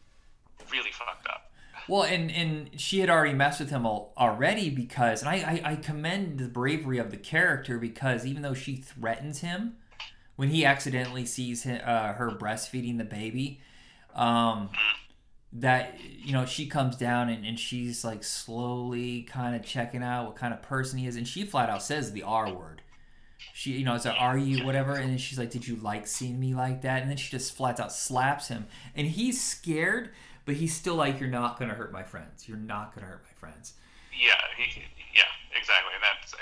really 0.72 0.90
fucked 0.90 1.26
up. 1.28 1.50
Well, 1.86 2.04
and 2.04 2.30
and 2.30 2.80
she 2.80 3.00
had 3.00 3.10
already 3.10 3.34
messed 3.34 3.60
with 3.60 3.68
him 3.70 3.84
already 3.84 4.70
because, 4.70 5.20
and 5.20 5.28
I, 5.28 5.34
I 5.64 5.72
I 5.72 5.76
commend 5.76 6.38
the 6.38 6.48
bravery 6.48 6.98
of 6.98 7.10
the 7.10 7.18
character 7.18 7.78
because 7.78 8.24
even 8.24 8.42
though 8.42 8.54
she 8.54 8.76
threatens 8.76 9.40
him 9.40 9.76
when 10.36 10.48
he 10.48 10.64
accidentally 10.64 11.26
sees 11.26 11.64
hi 11.64 11.76
uh, 11.76 12.14
her 12.14 12.30
breastfeeding 12.30 12.96
the 12.96 13.04
baby, 13.04 13.60
um, 14.14 14.70
that 15.54 15.98
you 16.00 16.32
know 16.32 16.44
she 16.44 16.66
comes 16.66 16.96
down 16.96 17.28
and, 17.28 17.46
and 17.46 17.58
she's 17.58 18.04
like 18.04 18.24
slowly 18.24 19.22
kind 19.22 19.54
of 19.54 19.62
checking 19.62 20.02
out 20.02 20.26
what 20.26 20.36
kind 20.36 20.52
of 20.52 20.62
person 20.62 20.98
he 20.98 21.06
is, 21.06 21.16
and 21.16 21.26
she 21.26 21.44
flat 21.44 21.70
out 21.70 21.82
says 21.82 22.12
the 22.12 22.22
R 22.22 22.52
word. 22.52 22.82
She, 23.52 23.72
you 23.72 23.84
know, 23.84 23.94
it's 23.94 24.04
like, 24.04 24.20
"Are 24.20 24.36
you 24.36 24.64
whatever?" 24.64 24.94
And 24.94 25.20
she's 25.20 25.38
like, 25.38 25.50
"Did 25.50 25.66
you 25.66 25.76
like 25.76 26.06
seeing 26.06 26.40
me 26.40 26.54
like 26.54 26.82
that?" 26.82 27.02
And 27.02 27.10
then 27.10 27.16
she 27.16 27.30
just 27.30 27.54
flat 27.54 27.78
out 27.78 27.92
slaps 27.92 28.48
him, 28.48 28.66
and 28.96 29.06
he's 29.06 29.40
scared, 29.40 30.10
but 30.44 30.56
he's 30.56 30.74
still 30.74 30.96
like, 30.96 31.20
"You're 31.20 31.30
not 31.30 31.58
gonna 31.58 31.74
hurt 31.74 31.92
my 31.92 32.02
friends. 32.02 32.48
You're 32.48 32.58
not 32.58 32.94
gonna 32.94 33.06
hurt 33.06 33.22
my 33.22 33.38
friends." 33.38 33.74
Yeah, 34.12 34.34
he, 34.56 34.82
yeah, 35.14 35.22
exactly. 35.56 35.92
And 35.94 36.02
that's 36.02 36.34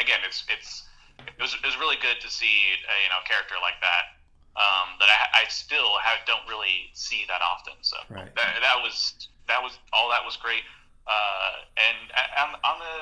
again, 0.00 0.20
it's 0.24 0.44
it's 0.48 0.84
it 1.18 1.40
was 1.40 1.54
it 1.54 1.66
was 1.66 1.76
really 1.78 1.96
good 2.00 2.20
to 2.20 2.28
see 2.30 2.46
a, 2.46 3.02
you 3.02 3.10
know 3.10 3.18
a 3.24 3.26
character 3.26 3.54
like 3.62 3.80
that 3.80 4.19
um, 4.56 4.98
that 4.98 5.08
I, 5.08 5.42
I 5.42 5.48
still 5.48 5.98
have, 6.02 6.18
don't 6.26 6.46
really 6.48 6.90
see 6.92 7.24
that 7.28 7.40
often. 7.42 7.74
So 7.82 7.96
Right. 8.10 8.34
that, 8.34 8.48
that 8.60 8.78
was 8.82 9.28
that 9.48 9.62
was 9.62 9.78
all 9.92 10.10
that 10.10 10.24
was 10.24 10.36
great. 10.36 10.62
Uh, 11.06 11.66
and 11.78 11.98
on, 12.38 12.48
on 12.62 12.76
the 12.78 12.94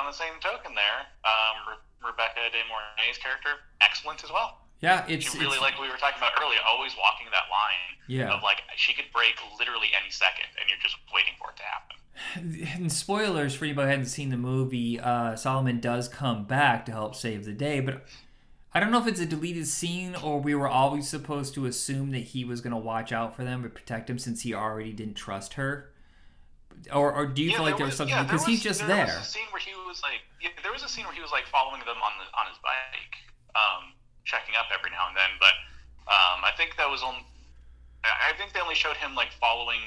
on 0.00 0.06
the 0.06 0.12
same 0.12 0.34
token, 0.40 0.74
there, 0.74 1.00
um, 1.24 1.56
Re- 1.74 2.10
Rebecca 2.12 2.40
De 2.52 2.62
Mornay's 2.68 3.18
character 3.18 3.58
excellent 3.80 4.22
as 4.24 4.30
well. 4.30 4.58
Yeah, 4.80 5.06
it's, 5.08 5.32
She 5.32 5.38
really 5.38 5.52
it's 5.56 5.60
like 5.62 5.80
we 5.80 5.88
were 5.88 5.96
talking 5.96 6.18
about 6.18 6.32
earlier, 6.40 6.58
always 6.68 6.92
walking 7.00 7.26
that 7.32 7.48
line 7.50 7.96
yeah. 8.08 8.34
of 8.34 8.42
like 8.42 8.60
she 8.76 8.92
could 8.92 9.06
break 9.12 9.34
literally 9.58 9.88
any 9.98 10.10
second, 10.10 10.46
and 10.60 10.68
you're 10.68 10.78
just 10.82 10.96
waiting 11.14 11.32
for 11.40 11.50
it 11.50 11.56
to 11.56 11.62
happen. 11.64 11.96
And 12.76 12.92
spoilers 12.92 13.54
for 13.54 13.64
anybody 13.64 13.86
who 13.86 13.96
hasn't 13.98 14.08
seen 14.14 14.28
the 14.30 14.36
movie, 14.36 15.00
uh, 15.00 15.34
Solomon 15.36 15.80
does 15.80 16.08
come 16.08 16.44
back 16.44 16.84
to 16.86 16.92
help 16.92 17.14
save 17.14 17.44
the 17.46 17.52
day, 17.52 17.80
but 17.80 18.04
I 18.76 18.80
don't 18.80 18.90
know 18.90 19.00
if 19.00 19.06
it's 19.06 19.20
a 19.20 19.24
deleted 19.24 19.66
scene 19.66 20.14
or 20.14 20.38
we 20.38 20.54
were 20.54 20.68
always 20.68 21.08
supposed 21.08 21.54
to 21.54 21.64
assume 21.64 22.10
that 22.12 22.36
he 22.36 22.44
was 22.44 22.60
going 22.60 22.76
to 22.76 22.78
watch 22.78 23.10
out 23.10 23.34
for 23.34 23.42
them 23.42 23.64
and 23.64 23.72
protect 23.72 24.10
him 24.10 24.18
since 24.18 24.42
he 24.42 24.52
already 24.52 24.92
didn't 24.92 25.14
trust 25.14 25.54
her. 25.54 25.94
Or, 26.92 27.08
or 27.10 27.24
do 27.24 27.40
you 27.40 27.48
Yeah, 27.48 27.56
feel 27.56 27.64
like 27.64 27.80
there 27.80 27.86
was, 27.88 27.92
was- 27.96 28.04
something 28.04 28.14
yeah, 28.14 28.24
because 28.28 28.44
he's 28.44 28.60
just 28.62 28.84
there. 28.86 29.08
there? 29.08 29.16
was 29.16 29.16
a 29.16 29.32
scene 29.32 29.48
where 29.48 29.64
he 29.64 29.72
was 29.88 30.02
like, 30.04 30.20
yeah, 30.44 30.50
there 30.62 30.72
was 30.76 30.84
a 30.84 30.92
scene 30.92 31.06
where 31.06 31.14
he 31.14 31.22
was 31.24 31.32
like 31.32 31.46
following 31.48 31.80
them 31.88 31.96
on 32.04 32.12
the 32.20 32.28
on 32.36 32.52
his 32.52 32.60
bike, 32.60 33.16
um, 33.56 33.96
checking 34.28 34.52
up 34.60 34.68
every 34.68 34.90
now 34.92 35.08
and 35.08 35.16
then. 35.16 35.32
But 35.40 35.56
um, 36.12 36.44
I 36.44 36.52
think 36.60 36.76
that 36.76 36.84
was 36.92 37.00
on. 37.00 37.16
I 38.04 38.28
I 38.28 38.36
think 38.36 38.52
they 38.52 38.60
only 38.60 38.76
showed 38.76 39.00
him 39.00 39.14
like 39.16 39.32
following, 39.40 39.80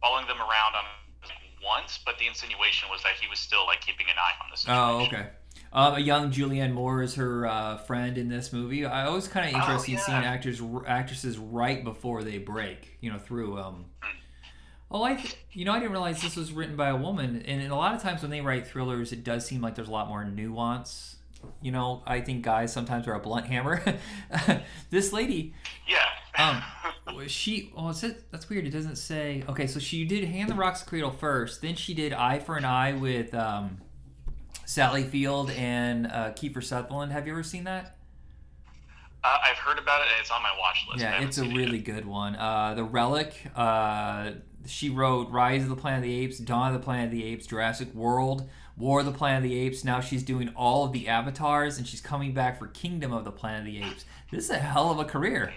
following 0.00 0.30
them 0.30 0.38
around 0.38 0.78
on 0.78 0.86
once. 1.58 1.98
But 2.06 2.22
the 2.22 2.30
insinuation 2.30 2.86
was 2.86 3.02
that 3.02 3.18
he 3.18 3.26
was 3.26 3.42
still 3.42 3.66
like 3.66 3.82
keeping 3.82 4.06
an 4.06 4.14
eye 4.14 4.38
on 4.38 4.46
the 4.54 4.56
situation. 4.56 4.78
Oh, 4.78 5.10
okay. 5.10 5.26
Um, 5.76 5.94
a 5.94 5.98
young 6.00 6.30
Julianne 6.32 6.72
Moore 6.72 7.02
is 7.02 7.16
her 7.16 7.46
uh, 7.46 7.76
friend 7.76 8.16
in 8.16 8.28
this 8.30 8.50
movie. 8.52 8.86
I 8.86 9.04
always 9.06 9.28
kind 9.28 9.46
of 9.46 9.54
Oh, 9.54 9.58
interested 9.58 9.92
in 9.92 9.98
seeing 9.98 10.16
actors 10.24 10.62
actresses 10.86 11.36
right 11.38 11.84
before 11.84 12.22
they 12.24 12.38
break. 12.38 12.96
You 13.02 13.12
know, 13.12 13.18
through. 13.18 13.58
Um, 13.58 13.84
oh, 14.90 15.02
I 15.02 15.16
th- 15.16 15.36
you 15.52 15.66
know 15.66 15.72
I 15.72 15.78
didn't 15.78 15.92
realize 15.92 16.22
this 16.22 16.34
was 16.34 16.50
written 16.52 16.76
by 16.76 16.88
a 16.88 16.96
woman, 16.96 17.42
and, 17.46 17.60
and 17.62 17.70
a 17.70 17.76
lot 17.76 17.94
of 17.94 18.00
times 18.02 18.22
when 18.22 18.30
they 18.30 18.40
write 18.40 18.66
thrillers, 18.66 19.12
it 19.12 19.22
does 19.22 19.44
seem 19.46 19.60
like 19.60 19.74
there's 19.74 19.88
a 19.88 19.92
lot 19.92 20.08
more 20.08 20.24
nuance. 20.24 21.16
You 21.60 21.70
know, 21.72 22.02
I 22.06 22.22
think 22.22 22.42
guys 22.42 22.72
sometimes 22.72 23.06
are 23.06 23.12
a 23.14 23.20
blunt 23.20 23.46
hammer. 23.46 23.82
this 24.90 25.12
lady, 25.12 25.54
Yeah. 25.86 26.62
um, 27.06 27.26
she 27.28 27.70
oh 27.76 27.90
it 27.90 27.94
says 27.96 28.14
that's 28.30 28.48
weird 28.48 28.66
it 28.66 28.70
doesn't 28.70 28.96
say 28.96 29.42
okay 29.48 29.66
so 29.66 29.78
she 29.78 30.04
did 30.04 30.24
hand 30.24 30.50
the 30.50 30.54
rocks 30.54 30.82
cradle 30.82 31.10
first 31.10 31.62
then 31.62 31.74
she 31.74 31.94
did 31.94 32.12
eye 32.12 32.38
for 32.38 32.56
an 32.56 32.64
eye 32.64 32.92
with 32.92 33.32
um, 33.34 33.78
sally 34.66 35.04
field 35.04 35.50
and 35.52 36.06
uh, 36.08 36.32
kiefer 36.32 36.62
sutherland. 36.62 37.12
Have 37.12 37.26
you 37.26 37.32
ever 37.32 37.42
seen 37.42 37.64
that? 37.64 37.96
Uh, 39.24 39.38
I've 39.44 39.56
heard 39.56 39.78
about 39.78 40.02
it. 40.02 40.08
and 40.12 40.20
It's 40.20 40.30
on 40.30 40.42
my 40.42 40.52
watch 40.58 40.84
list. 40.90 41.00
Yeah 41.00 41.22
it's 41.22 41.38
a 41.38 41.42
seen 41.42 41.52
it 41.52 41.56
really 41.56 41.78
good 41.78 42.04
one. 42.04 42.36
Uh, 42.36 42.74
the 42.74 42.84
relic 42.84 43.34
uh, 43.56 44.32
she 44.66 44.90
wrote 44.90 45.30
rise 45.30 45.62
of 45.62 45.68
the 45.68 45.76
planet 45.76 45.98
of 45.98 46.04
the 46.04 46.14
apes 46.20 46.38
dawn 46.38 46.74
of 46.74 46.78
the 46.78 46.84
planet 46.84 47.06
of 47.06 47.10
the 47.12 47.24
apes 47.24 47.46
jurassic 47.46 47.94
world 47.94 48.48
war 48.76 49.00
of 49.00 49.06
the 49.06 49.12
planet 49.12 49.38
of 49.38 49.50
the 49.50 49.58
apes. 49.58 49.84
Now 49.84 50.00
she's 50.00 50.22
doing 50.22 50.50
all 50.50 50.84
of 50.84 50.92
the 50.92 51.08
avatars 51.08 51.78
and 51.78 51.86
she's 51.86 52.00
coming 52.00 52.34
back 52.34 52.58
for 52.58 52.66
kingdom 52.66 53.12
of 53.12 53.24
the 53.24 53.32
planet 53.32 53.60
of 53.60 53.66
the 53.66 53.82
apes. 53.82 54.04
This 54.30 54.44
is 54.44 54.50
a 54.50 54.58
hell 54.58 54.90
of 54.90 54.98
a 54.98 55.04
career 55.04 55.52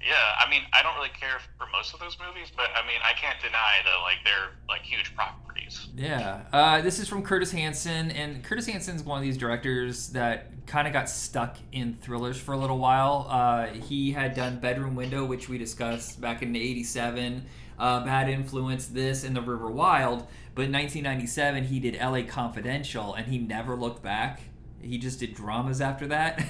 Yeah, 0.00 0.14
I 0.38 0.48
mean, 0.48 0.62
I 0.72 0.82
don't 0.82 0.94
really 0.94 1.10
care 1.20 1.38
for 1.58 1.66
most 1.72 1.92
of 1.92 2.00
those 2.00 2.16
movies, 2.24 2.52
but 2.56 2.70
I 2.74 2.86
mean, 2.86 2.98
I 3.04 3.14
can't 3.14 3.40
deny 3.40 3.80
that 3.84 4.02
like 4.02 4.18
they're 4.24 4.50
like 4.68 4.82
huge 4.82 5.14
properties. 5.14 5.88
Yeah, 5.96 6.42
uh, 6.52 6.80
this 6.82 6.98
is 7.00 7.08
from 7.08 7.22
Curtis 7.22 7.50
Hanson, 7.50 8.10
and 8.12 8.44
Curtis 8.44 8.66
Hanson's 8.66 9.02
one 9.02 9.18
of 9.18 9.24
these 9.24 9.36
directors 9.36 10.10
that 10.10 10.66
kind 10.66 10.86
of 10.86 10.92
got 10.92 11.08
stuck 11.08 11.56
in 11.72 11.94
thrillers 12.00 12.38
for 12.38 12.52
a 12.52 12.56
little 12.56 12.78
while. 12.78 13.26
Uh, 13.28 13.66
he 13.66 14.12
had 14.12 14.34
done 14.34 14.60
Bedroom 14.60 14.94
Window, 14.94 15.24
which 15.24 15.48
we 15.48 15.58
discussed 15.58 16.20
back 16.20 16.42
in 16.42 16.54
'87, 16.54 17.44
uh, 17.78 18.04
Bad 18.04 18.28
Influence, 18.28 18.86
this, 18.86 19.24
and 19.24 19.34
The 19.34 19.42
River 19.42 19.70
Wild. 19.70 20.26
But 20.54 20.66
in 20.66 20.72
1997, 20.72 21.64
he 21.64 21.80
did 21.80 21.96
L.A. 21.96 22.22
Confidential, 22.22 23.14
and 23.14 23.26
he 23.26 23.38
never 23.38 23.74
looked 23.74 24.02
back. 24.02 24.40
He 24.80 24.98
just 24.98 25.18
did 25.18 25.34
dramas 25.34 25.80
after 25.80 26.06
that, 26.08 26.40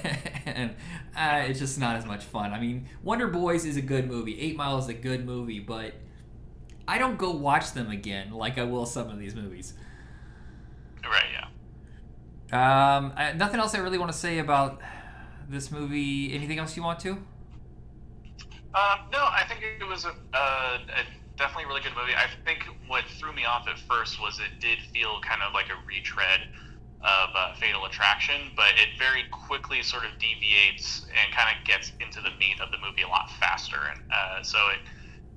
and 0.46 0.70
uh, 1.16 1.46
it's 1.48 1.58
just 1.58 1.78
not 1.78 1.96
as 1.96 2.04
much 2.04 2.24
fun. 2.24 2.52
I 2.52 2.60
mean, 2.60 2.86
Wonder 3.02 3.26
Boys 3.26 3.64
is 3.64 3.76
a 3.76 3.82
good 3.82 4.06
movie. 4.06 4.38
Eight 4.38 4.56
Mile 4.56 4.78
is 4.78 4.88
a 4.88 4.94
good 4.94 5.24
movie, 5.24 5.60
but 5.60 5.94
I 6.86 6.98
don't 6.98 7.18
go 7.18 7.30
watch 7.30 7.72
them 7.72 7.90
again 7.90 8.32
like 8.32 8.58
I 8.58 8.64
will 8.64 8.86
some 8.86 9.08
of 9.08 9.18
these 9.18 9.34
movies. 9.34 9.74
Right? 11.02 11.24
Yeah. 11.32 12.96
Um, 12.96 13.12
I, 13.16 13.32
nothing 13.32 13.60
else 13.60 13.74
I 13.74 13.78
really 13.78 13.98
want 13.98 14.12
to 14.12 14.18
say 14.18 14.38
about 14.38 14.80
this 15.48 15.70
movie. 15.70 16.34
Anything 16.34 16.58
else 16.58 16.76
you 16.76 16.82
want 16.82 17.00
to? 17.00 17.12
Um, 18.74 19.08
no, 19.10 19.18
I 19.24 19.44
think 19.48 19.62
it 19.80 19.84
was 19.84 20.04
a, 20.04 20.10
uh, 20.34 20.78
a 20.78 21.38
definitely 21.38 21.64
a 21.64 21.66
really 21.68 21.80
good 21.80 21.94
movie. 21.98 22.14
I 22.14 22.26
think 22.44 22.64
what 22.86 23.04
threw 23.18 23.32
me 23.32 23.44
off 23.44 23.66
at 23.68 23.78
first 23.78 24.20
was 24.20 24.40
it 24.40 24.60
did 24.60 24.78
feel 24.92 25.20
kind 25.20 25.42
of 25.42 25.54
like 25.54 25.66
a 25.70 25.86
retread 25.86 26.40
of 27.00 27.30
uh, 27.34 27.54
Fatal 27.54 27.84
Attraction, 27.84 28.50
but 28.56 28.72
it 28.76 28.98
very 28.98 29.24
quickly 29.30 29.82
sort 29.82 30.04
of 30.04 30.18
deviates 30.18 31.06
and 31.10 31.34
kind 31.34 31.56
of 31.56 31.64
gets 31.64 31.92
into 32.00 32.20
the 32.20 32.30
meat 32.38 32.60
of 32.60 32.70
the 32.70 32.78
movie 32.78 33.02
a 33.02 33.08
lot 33.08 33.30
faster. 33.38 33.78
And 33.92 34.00
uh, 34.12 34.42
so, 34.42 34.58
it, 34.68 34.78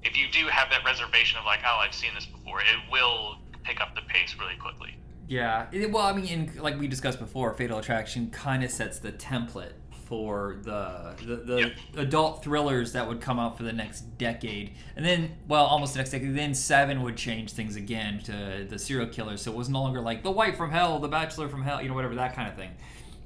if 0.04 0.18
you 0.18 0.26
do 0.32 0.48
have 0.48 0.70
that 0.72 0.84
reservation 0.84 1.38
of 1.38 1.46
like, 1.46 1.60
oh, 1.66 1.78
I've 1.80 1.94
seen 1.94 2.12
this 2.16 2.26
before, 2.26 2.62
it 2.62 2.92
will 2.92 3.38
pick 3.64 3.80
up 3.80 3.96
the 3.96 4.02
pace 4.02 4.36
really 4.40 4.56
quickly. 4.56 4.96
Yeah. 5.28 5.68
It- 5.72 5.92
well, 5.92 6.06
I 6.06 6.14
mean, 6.14 6.26
in, 6.26 6.52
like 6.62 6.80
we 6.80 6.88
discussed 6.88 7.20
before, 7.20 7.54
Fatal 7.54 7.78
Attraction 7.78 8.32
kind 8.32 8.64
of 8.64 8.72
sets 8.72 9.00
the 9.00 9.12
template 9.12 9.74
for 10.12 10.58
the 10.64 11.16
the, 11.26 11.36
the 11.38 11.58
Yep. 11.60 11.72
adult 11.96 12.44
thrillers 12.44 12.92
that 12.92 13.08
would 13.08 13.22
come 13.22 13.40
out 13.40 13.56
for 13.56 13.64
the 13.64 13.72
next 13.72 14.02
decade, 14.18 14.72
and 14.98 15.06
then 15.06 15.32
well, 15.48 15.64
almost 15.66 15.94
the 15.94 16.00
next 16.00 16.12
decade. 16.12 16.36
Then 16.36 16.54
Seven 16.54 17.02
would 17.04 17.16
change 17.16 17.54
things 17.54 17.78
again 17.78 18.20
to 18.24 18.68
the 18.70 18.78
serial 18.78 19.08
killer, 19.08 19.38
so 19.38 19.52
it 19.54 19.58
was 19.58 19.70
no 19.70 19.82
longer 19.82 20.02
like 20.02 20.22
the 20.22 20.32
White 20.32 20.58
from 20.58 20.70
Hell, 20.70 21.00
the 21.00 21.08
Bachelor 21.08 21.48
from 21.48 21.64
Hell, 21.64 21.82
you 21.82 21.88
know, 21.88 21.96
whatever 21.96 22.16
that 22.16 22.36
kind 22.36 22.50
of 22.50 22.56
thing. 22.58 22.72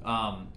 Um, 0.06 0.50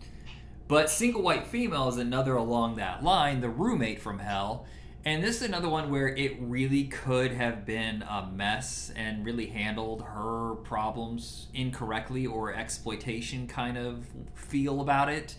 but 0.68 0.90
Single 0.90 1.22
White 1.22 1.46
Female 1.46 1.88
is 1.88 1.96
another 1.96 2.36
along 2.36 2.76
that 2.76 3.02
line, 3.02 3.40
the 3.40 3.48
roommate 3.48 4.02
from 4.02 4.18
hell. 4.18 4.66
And 5.06 5.24
this 5.24 5.36
is 5.36 5.42
another 5.48 5.70
one 5.70 5.90
where 5.90 6.08
it 6.08 6.36
really 6.38 6.84
could 6.84 7.32
have 7.32 7.64
been 7.64 8.02
a 8.02 8.28
mess 8.30 8.92
and 8.94 9.24
really 9.24 9.46
handled 9.46 10.02
her 10.02 10.56
problems 10.64 11.46
incorrectly 11.54 12.26
or 12.26 12.52
exploitation 12.52 13.46
kind 13.46 13.78
of 13.78 14.04
feel 14.34 14.82
about 14.82 15.08
it. 15.08 15.36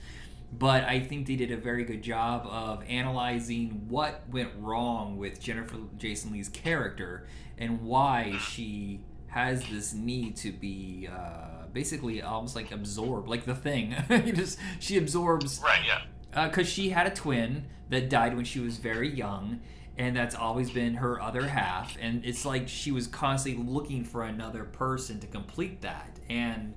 But 0.51 0.83
I 0.85 0.99
think 0.99 1.27
they 1.27 1.35
did 1.35 1.51
a 1.51 1.57
very 1.57 1.83
good 1.83 2.01
job 2.01 2.47
of 2.47 2.83
analyzing 2.89 3.85
what 3.87 4.23
went 4.31 4.49
wrong 4.57 5.17
with 5.17 5.39
Jennifer 5.39 5.77
Jason 5.97 6.31
Lee's 6.33 6.49
character 6.49 7.27
and 7.57 7.81
why 7.83 8.37
she 8.39 9.01
has 9.27 9.63
this 9.69 9.93
need 9.93 10.35
to 10.37 10.51
be 10.51 11.07
uh, 11.11 11.67
basically 11.71 12.21
almost 12.21 12.55
like 12.55 12.71
absorbed, 12.71 13.27
like 13.29 13.45
the 13.45 13.53
thing. 13.55 13.95
Just 14.09 14.57
she 14.79 14.97
absorbs 14.97 15.61
Right? 15.63 15.81
Yeah. 15.85 16.47
because 16.47 16.67
she 16.67 16.89
had 16.89 17.05
a 17.05 17.11
twin 17.11 17.65
that 17.89 18.09
died 18.09 18.35
when 18.35 18.45
she 18.45 18.59
was 18.59 18.77
very 18.77 19.09
young 19.09 19.61
and 19.97 20.15
that's 20.15 20.33
always 20.35 20.71
been 20.71 20.95
her 20.95 21.21
other 21.21 21.47
half 21.47 21.97
and 21.99 22.23
it's 22.25 22.45
like 22.45 22.67
she 22.67 22.91
was 22.91 23.05
constantly 23.07 23.63
looking 23.63 24.03
for 24.03 24.23
another 24.23 24.63
person 24.63 25.19
to 25.19 25.27
complete 25.27 25.81
that 25.81 26.17
and 26.29 26.73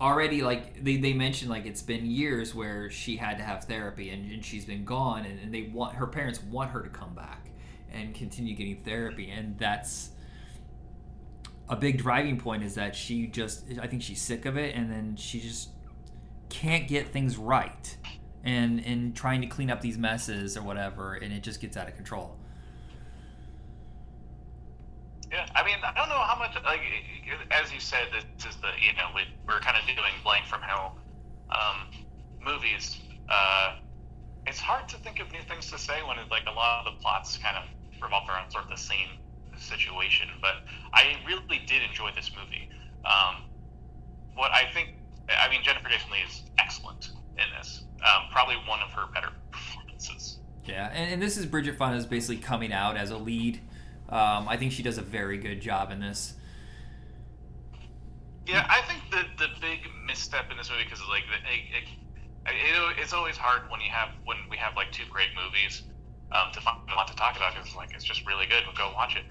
already 0.00 0.42
like 0.42 0.82
they, 0.82 0.96
they 0.96 1.12
mentioned 1.12 1.50
like 1.50 1.66
it's 1.66 1.82
been 1.82 2.04
years 2.06 2.54
where 2.54 2.90
she 2.90 3.16
had 3.16 3.38
to 3.38 3.44
have 3.44 3.64
therapy 3.64 4.10
and, 4.10 4.30
and 4.30 4.44
she's 4.44 4.64
been 4.64 4.84
gone 4.84 5.24
and, 5.24 5.38
and 5.40 5.54
they 5.54 5.62
want 5.62 5.94
her 5.94 6.06
parents 6.06 6.42
want 6.42 6.70
her 6.70 6.82
to 6.82 6.88
come 6.88 7.14
back 7.14 7.50
and 7.92 8.14
continue 8.14 8.54
getting 8.54 8.76
therapy. 8.76 9.30
And 9.30 9.56
that's 9.58 10.10
a 11.68 11.76
big 11.76 11.98
driving 11.98 12.38
point 12.38 12.62
is 12.62 12.74
that 12.74 12.94
she 12.94 13.26
just 13.26 13.64
i 13.80 13.86
think 13.86 14.02
she's 14.02 14.20
sick 14.20 14.44
of 14.44 14.58
it 14.58 14.74
and 14.74 14.92
then 14.92 15.16
she 15.16 15.40
just 15.40 15.70
can't 16.50 16.86
get 16.86 17.08
things 17.08 17.38
right 17.38 17.96
and 18.44 18.84
and 18.84 19.16
trying 19.16 19.40
to 19.40 19.46
clean 19.46 19.70
up 19.70 19.80
these 19.80 19.96
messes 19.96 20.58
or 20.58 20.62
whatever 20.62 21.14
and 21.14 21.32
it 21.32 21.42
just 21.42 21.60
gets 21.60 21.76
out 21.76 21.88
of 21.88 21.96
control. 21.96 22.36
Yeah, 25.34 25.48
I 25.56 25.64
mean, 25.64 25.74
I 25.82 25.92
don't 25.94 26.08
know 26.08 26.14
how 26.14 26.38
much, 26.38 26.54
like, 26.62 26.80
as 27.54 27.72
you 27.72 27.80
said, 27.80 28.08
this 28.12 28.46
is 28.46 28.56
the, 28.56 28.68
you 28.80 28.92
know, 28.94 29.08
we, 29.14 29.22
we're 29.46 29.60
kind 29.60 29.76
of 29.76 29.86
doing 29.86 30.12
Blank 30.22 30.46
from 30.46 30.60
Hell 30.62 30.98
um, 31.50 31.88
movies. 32.44 32.98
Uh, 33.28 33.76
it's 34.46 34.58
hard 34.58 34.88
to 34.88 34.96
think 34.98 35.20
of 35.20 35.30
new 35.32 35.40
things 35.48 35.70
to 35.70 35.78
say 35.78 36.02
when, 36.06 36.16
like, 36.30 36.44
a 36.46 36.52
lot 36.52 36.86
of 36.86 36.92
the 36.94 37.00
plots 37.00 37.38
kind 37.38 37.56
of 37.56 37.64
revolve 38.02 38.28
around 38.28 38.50
sort 38.50 38.64
of 38.64 38.70
the 38.70 38.76
same 38.76 39.08
situation. 39.56 40.28
But 40.40 40.56
I 40.92 41.16
really 41.26 41.62
did 41.66 41.82
enjoy 41.82 42.10
this 42.14 42.30
movie. 42.36 42.68
Um, 43.04 43.44
what 44.34 44.50
I 44.52 44.70
think, 44.74 44.94
I 45.28 45.48
mean, 45.48 45.62
Jennifer 45.62 45.88
Jason 45.88 46.10
Lee 46.10 46.18
is 46.28 46.42
excellent 46.58 47.10
in 47.38 47.44
this. 47.56 47.84
Um, 48.04 48.24
probably 48.30 48.56
one 48.68 48.80
of 48.80 48.90
her 48.90 49.06
better 49.14 49.30
performances. 49.50 50.38
yeah 50.66 50.90
and, 50.92 51.14
and 51.14 51.22
this 51.22 51.36
is 51.38 51.46
bridget 51.46 51.76
fonda's 51.76 52.04
basically 52.04 52.36
coming 52.36 52.72
out 52.72 52.96
as 52.96 53.10
a 53.10 53.16
lead 53.16 53.60
um, 54.10 54.46
i 54.48 54.56
think 54.58 54.72
she 54.72 54.82
does 54.82 54.98
a 54.98 55.02
very 55.02 55.38
good 55.38 55.60
job 55.60 55.90
in 55.90 56.00
this 56.00 56.34
Yeah, 58.46 58.64
I 58.68 58.82
think 58.84 59.00
the 59.10 59.24
the 59.38 59.48
big 59.60 59.80
misstep 60.06 60.50
in 60.50 60.56
this 60.58 60.68
movie 60.70 60.84
because 60.84 61.00
like 61.08 61.24
it, 61.48 61.64
it, 61.80 61.84
it, 62.52 62.96
it's 63.00 63.12
always 63.12 63.36
hard 63.40 63.64
when 63.72 63.80
you 63.80 63.88
have 63.92 64.12
when 64.28 64.36
we 64.50 64.56
have 64.60 64.76
like 64.76 64.92
two 64.92 65.08
great 65.08 65.32
movies 65.32 65.80
um, 66.32 66.52
to 66.52 66.60
find 66.60 66.76
a 66.92 66.96
lot 66.96 67.08
to 67.08 67.16
talk 67.16 67.36
about 67.36 67.54
because 67.56 67.72
like 67.76 67.94
it's 67.96 68.04
just 68.04 68.26
really 68.28 68.44
good. 68.44 68.64
Go 68.76 68.92
watch 68.92 69.16
it. 69.16 69.24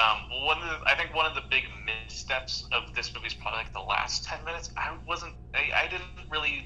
Um, 0.00 0.46
one 0.48 0.58
of 0.64 0.68
the, 0.68 0.78
I 0.88 0.96
think 0.96 1.12
one 1.14 1.26
of 1.28 1.36
the 1.36 1.44
big 1.50 1.64
missteps 1.84 2.64
of 2.72 2.88
this 2.96 3.12
movie 3.14 3.28
is 3.28 3.34
probably 3.36 3.60
like 3.60 3.72
the 3.76 3.84
last 3.84 4.24
ten 4.24 4.40
minutes. 4.44 4.70
I 4.80 4.96
wasn't 5.06 5.34
I, 5.52 5.84
I 5.84 5.88
didn't 5.92 6.24
really 6.32 6.64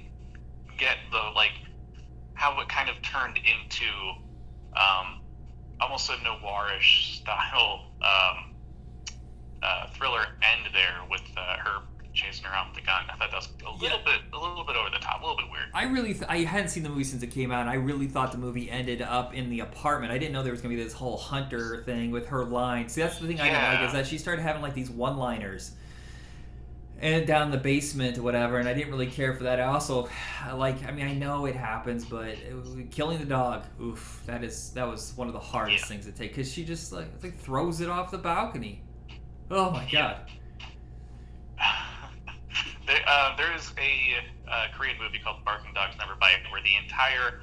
get 0.79 0.99
the 1.11 1.23
like 1.35 1.55
how 2.35 2.59
it 2.61 2.69
kind 2.69 2.89
of 2.89 2.97
turned 3.03 3.39
into 3.43 3.91
um, 4.79 5.19
almost 5.81 6.11
a 6.11 6.19
noirish 6.25 7.21
style 7.23 7.81
um, 8.03 8.48
uh, 9.63 9.87
thriller 9.95 10.27
end 10.43 10.73
there 10.73 10.97
with 11.11 11.23
uh, 11.37 11.57
her 11.59 11.83
chasing 12.15 12.47
around 12.47 12.69
with 12.71 12.77
the 12.81 12.87
gun. 12.87 13.03
I 13.09 13.17
thought 13.17 13.31
that 13.31 13.37
was 13.37 13.49
a 13.65 13.71
little 13.83 13.99
Yeah. 13.99 14.05
bit 14.05 14.21
a 14.33 14.39
little 14.39 14.65
bit 14.65 14.75
over 14.77 14.91
the 14.91 14.99
top, 14.99 15.21
a 15.23 15.25
little 15.25 15.37
bit 15.37 15.51
weird. 15.53 15.67
I 15.73 15.85
really, 15.85 16.15
th- 16.15 16.25
I 16.29 16.39
hadn't 16.39 16.69
seen 16.71 16.83
the 16.83 16.89
movie 16.89 17.05
since 17.05 17.23
it 17.23 17.29
came 17.29 17.53
out, 17.53 17.61
and 17.61 17.71
I 17.71 17.75
really 17.75 18.09
thought 18.09 18.33
the 18.33 18.39
movie 18.39 18.69
ended 18.71 19.03
up 19.03 19.35
in 19.35 19.51
the 19.51 19.61
apartment. 19.61 20.11
I 20.13 20.19
didn't 20.19 20.33
know 20.33 20.43
there 20.43 20.53
was 20.53 20.61
gonna 20.61 20.75
be 20.75 20.83
this 20.83 20.93
whole 20.93 21.17
hunter 21.17 21.83
thing 21.85 22.11
with 22.11 22.27
her 22.29 22.45
line. 22.45 22.89
See, 22.89 23.03
that's 23.03 23.19
the 23.19 23.27
thing 23.29 23.41
I 23.41 23.45
didn't 23.51 23.63
like 23.63 23.87
is 23.87 23.93
that 23.93 24.07
she 24.07 24.19
started 24.19 24.43
having 24.43 24.63
like 24.63 24.75
these 24.75 24.91
one-liners, 24.91 25.73
and 27.01 27.25
down 27.29 27.43
in 27.43 27.51
the 27.53 27.59
basement 27.59 28.19
or 28.19 28.23
whatever, 28.23 28.59
and 28.59 28.69
I 28.69 28.75
didn't 28.75 28.91
really 28.91 29.07
care 29.07 29.33
for 29.35 29.45
that. 29.45 29.61
I 29.61 29.65
also, 29.67 30.09
like, 30.57 30.85
I 30.85 30.91
mean, 30.91 31.07
I 31.07 31.15
know 31.15 31.47
it 31.47 31.55
happens, 31.55 32.05
but 32.05 32.27
it 32.27 32.91
killing 32.91 33.19
the 33.21 33.25
dog, 33.27 33.65
oof, 33.81 34.23
that 34.27 34.43
is 34.43 34.71
that 34.71 34.89
was 34.89 35.13
one 35.17 35.29
of 35.29 35.35
the 35.35 35.39
hardest 35.41 35.85
Yeah. 35.85 35.89
things 35.89 36.07
to 36.07 36.13
take 36.13 36.35
because 36.35 36.51
she 36.53 36.65
just 36.65 36.93
like, 36.93 37.07
like 37.23 37.39
throws 37.39 37.81
it 37.81 37.89
off 37.89 38.11
the 38.11 38.19
balcony. 38.19 38.83
Oh 39.51 39.71
my 39.71 39.89
god. 39.91 40.29
there, 42.87 43.01
uh, 43.09 43.37
there 43.37 43.55
is 43.57 43.73
a 43.81 44.21
uh, 44.45 44.69
Korean 44.77 44.97
movie 45.01 45.19
called 45.25 45.41
Barking 45.45 45.73
Dogs 45.73 45.97
Never 45.97 46.21
Bite 46.21 46.45
where 46.53 46.61
the 46.61 46.77
entire 46.77 47.41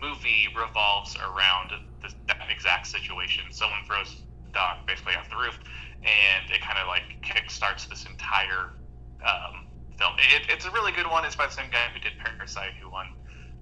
movie 0.00 0.48
revolves 0.56 1.16
around 1.20 1.76
this, 2.00 2.16
that 2.28 2.48
exact 2.48 2.88
situation. 2.88 3.44
Someone 3.52 3.84
throws 3.84 4.24
the 4.48 4.52
dog 4.56 4.88
basically 4.88 5.20
off 5.20 5.28
the 5.28 5.36
roof, 5.36 5.60
and 6.00 6.48
it 6.48 6.64
kind 6.64 6.80
of 6.80 6.88
like 6.88 7.04
kickstarts 7.20 7.88
this 7.92 8.08
entire 8.08 8.72
um, 9.20 9.68
film. 10.00 10.16
It, 10.32 10.48
it's 10.48 10.64
a 10.64 10.72
really 10.72 10.92
good 10.92 11.08
one. 11.08 11.28
It's 11.28 11.36
by 11.36 11.46
the 11.46 11.56
same 11.56 11.68
guy 11.68 11.92
who 11.92 12.00
did 12.00 12.16
Parasite, 12.16 12.72
who 12.80 12.88
won 12.88 13.12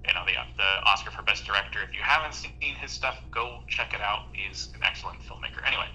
you 0.06 0.14
know 0.14 0.22
the 0.26 0.38
the 0.54 0.70
Oscar 0.86 1.10
for 1.10 1.22
Best 1.22 1.46
Director. 1.46 1.82
If 1.82 1.94
you 1.94 2.02
haven't 2.02 2.34
seen 2.34 2.78
his 2.78 2.90
stuff, 2.94 3.18
go 3.34 3.66
check 3.66 3.90
it 3.94 4.00
out. 4.00 4.30
He's 4.34 4.70
an 4.74 4.86
excellent 4.86 5.18
filmmaker. 5.26 5.66
Anyway, 5.66 5.90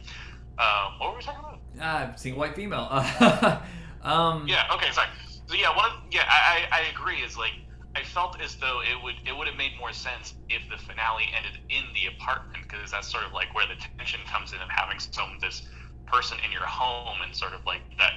um, 0.59 0.99
what 0.99 1.11
were 1.11 1.17
we 1.19 1.23
talking 1.23 1.43
about? 1.43 1.59
Ah, 1.81 2.13
seeing 2.15 2.35
a 2.35 2.37
white 2.37 2.55
female. 2.55 2.87
um, 4.01 4.47
Yeah. 4.47 4.63
Okay. 4.73 4.91
Sorry. 4.91 5.07
So 5.47 5.55
yeah, 5.55 5.69
one 5.75 5.85
of 5.85 5.91
yeah, 6.11 6.23
I, 6.27 6.65
I 6.71 6.81
I 6.81 6.81
agree. 6.91 7.23
Is 7.23 7.37
like 7.37 7.53
I 7.95 8.03
felt 8.03 8.37
as 8.43 8.55
though 8.57 8.81
it 8.83 9.01
would 9.03 9.15
it 9.25 9.35
would 9.35 9.47
have 9.47 9.57
made 9.57 9.71
more 9.79 9.93
sense 9.93 10.35
if 10.49 10.61
the 10.69 10.77
finale 10.77 11.25
ended 11.35 11.57
in 11.69 11.83
the 11.95 12.11
apartment 12.13 12.65
because 12.67 12.91
that's 12.91 13.09
sort 13.09 13.23
of 13.25 13.33
like 13.33 13.53
where 13.55 13.65
the 13.65 13.79
tension 13.97 14.19
comes 14.27 14.51
in 14.53 14.59
of 14.59 14.69
having 14.69 14.99
some 14.99 15.37
this 15.41 15.63
person 16.05 16.37
in 16.45 16.51
your 16.51 16.65
home 16.65 17.19
and 17.23 17.35
sort 17.35 17.53
of 17.53 17.61
like 17.65 17.83
that 17.97 18.15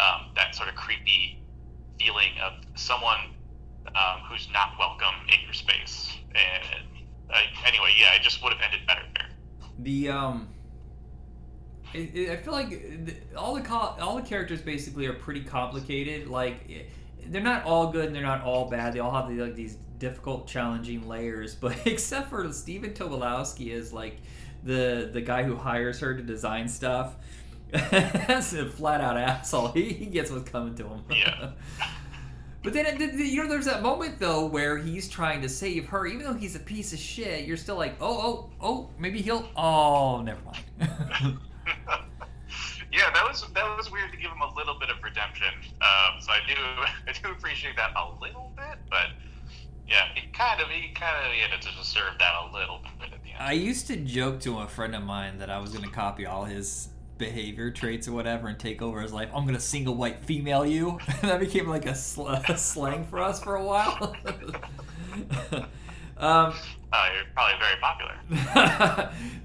um, 0.00 0.32
that 0.36 0.54
sort 0.54 0.68
of 0.68 0.74
creepy 0.74 1.44
feeling 2.00 2.32
of 2.44 2.52
someone 2.74 3.30
um, 3.94 4.24
who's 4.28 4.48
not 4.52 4.74
welcome 4.78 5.14
in 5.28 5.38
your 5.44 5.52
space. 5.52 6.08
And 6.34 6.88
uh, 7.30 7.46
anyway, 7.66 7.92
yeah, 7.98 8.14
it 8.16 8.22
just 8.22 8.42
would 8.42 8.52
have 8.52 8.62
ended 8.64 8.80
better 8.86 9.04
there. 9.14 9.28
The 9.78 10.08
um, 10.10 10.48
it, 11.94 12.30
I 12.30 12.36
feel 12.36 12.52
like 12.52 12.70
the, 12.70 13.14
all 13.36 13.54
the 13.54 13.60
co- 13.60 13.96
all 14.00 14.16
the 14.16 14.22
characters 14.22 14.60
basically 14.60 15.06
are 15.06 15.12
pretty 15.12 15.42
complicated. 15.42 16.28
Like 16.28 16.66
eh, 16.70 16.82
they're 17.26 17.42
not 17.42 17.64
all 17.64 17.90
good 17.92 18.06
and 18.06 18.14
they're 18.14 18.22
not 18.22 18.42
all 18.42 18.68
bad. 18.70 18.92
They 18.92 19.00
all 19.00 19.12
have 19.12 19.30
like 19.30 19.54
these 19.54 19.76
difficult, 19.98 20.46
challenging 20.46 21.08
layers. 21.08 21.54
But 21.60 21.86
except 21.86 22.30
for 22.30 22.50
Stephen 22.52 22.92
Tobolowsky 22.92 23.70
is 23.70 23.92
like 23.92 24.18
the 24.64 25.10
the 25.12 25.20
guy 25.20 25.42
who 25.44 25.56
hires 25.56 26.00
her 26.00 26.14
to 26.14 26.22
design 26.22 26.68
stuff. 26.68 27.14
That's 27.72 28.52
a 28.52 28.66
flat 28.66 29.00
out 29.00 29.16
asshole. 29.16 29.68
He, 29.68 29.92
he 29.94 30.06
gets 30.06 30.30
what's 30.30 30.50
coming 30.50 30.74
to 30.76 30.88
him. 30.88 31.04
Yeah. 31.10 31.52
But 32.64 32.74
then, 32.74 33.18
you 33.18 33.42
know, 33.42 33.48
there's 33.48 33.64
that 33.64 33.82
moment 33.82 34.20
though 34.20 34.46
where 34.46 34.78
he's 34.78 35.08
trying 35.08 35.42
to 35.42 35.48
save 35.48 35.86
her, 35.86 36.06
even 36.06 36.24
though 36.24 36.32
he's 36.32 36.54
a 36.54 36.60
piece 36.60 36.92
of 36.92 37.00
shit. 37.00 37.44
You're 37.44 37.56
still 37.56 37.74
like, 37.74 37.96
oh, 38.00 38.20
oh, 38.22 38.50
oh, 38.60 38.90
maybe 39.00 39.20
he'll. 39.20 39.48
Oh, 39.56 40.22
never 40.22 40.40
mind. 40.44 41.38
Was 43.32 43.50
that 43.54 43.76
was 43.76 43.90
weird 43.90 44.10
to 44.12 44.16
give 44.16 44.30
him 44.30 44.40
a 44.40 44.54
little 44.54 44.78
bit 44.78 44.90
of 44.90 45.02
redemption. 45.02 45.48
Um, 45.80 46.20
so 46.20 46.32
I 46.32 46.40
do 46.46 46.54
I 47.08 47.12
do 47.12 47.30
appreciate 47.30 47.76
that 47.76 47.92
a 47.96 48.12
little 48.20 48.52
bit, 48.56 48.78
but 48.90 49.08
yeah, 49.88 50.06
he 50.14 50.28
kind 50.32 50.60
of 50.60 50.68
he 50.68 50.92
kind 50.94 51.16
of 51.26 51.32
had 51.32 51.60
to 51.60 51.76
deserve 51.76 52.18
that 52.18 52.34
a 52.42 52.52
little 52.52 52.80
bit 53.00 53.12
at 53.12 53.22
the 53.22 53.30
end. 53.30 53.38
I 53.40 53.52
used 53.52 53.86
to 53.88 53.96
joke 53.96 54.40
to 54.40 54.58
a 54.60 54.66
friend 54.66 54.94
of 54.94 55.02
mine 55.02 55.38
that 55.38 55.50
I 55.50 55.58
was 55.58 55.70
going 55.70 55.84
to 55.84 55.90
copy 55.90 56.26
all 56.26 56.44
his 56.44 56.88
behavior 57.18 57.70
traits 57.70 58.08
or 58.08 58.12
whatever 58.12 58.48
and 58.48 58.58
take 58.58 58.82
over 58.82 59.00
his 59.00 59.12
life. 59.12 59.28
I'm 59.34 59.44
going 59.44 59.54
to 59.54 59.60
single 59.60 59.94
white 59.94 60.18
female 60.24 60.66
you. 60.66 60.98
And 61.06 61.22
that 61.30 61.40
became 61.40 61.68
like 61.68 61.86
a, 61.86 61.94
sl- 61.94 62.28
a 62.28 62.56
slang 62.56 63.04
for 63.06 63.20
us 63.20 63.42
for 63.42 63.56
a 63.56 63.64
while. 63.64 64.16
um, 66.18 66.54
Uh, 66.92 67.08
you're 67.14 67.24
probably 67.32 67.58
very 67.58 67.80
popular. 67.80 68.14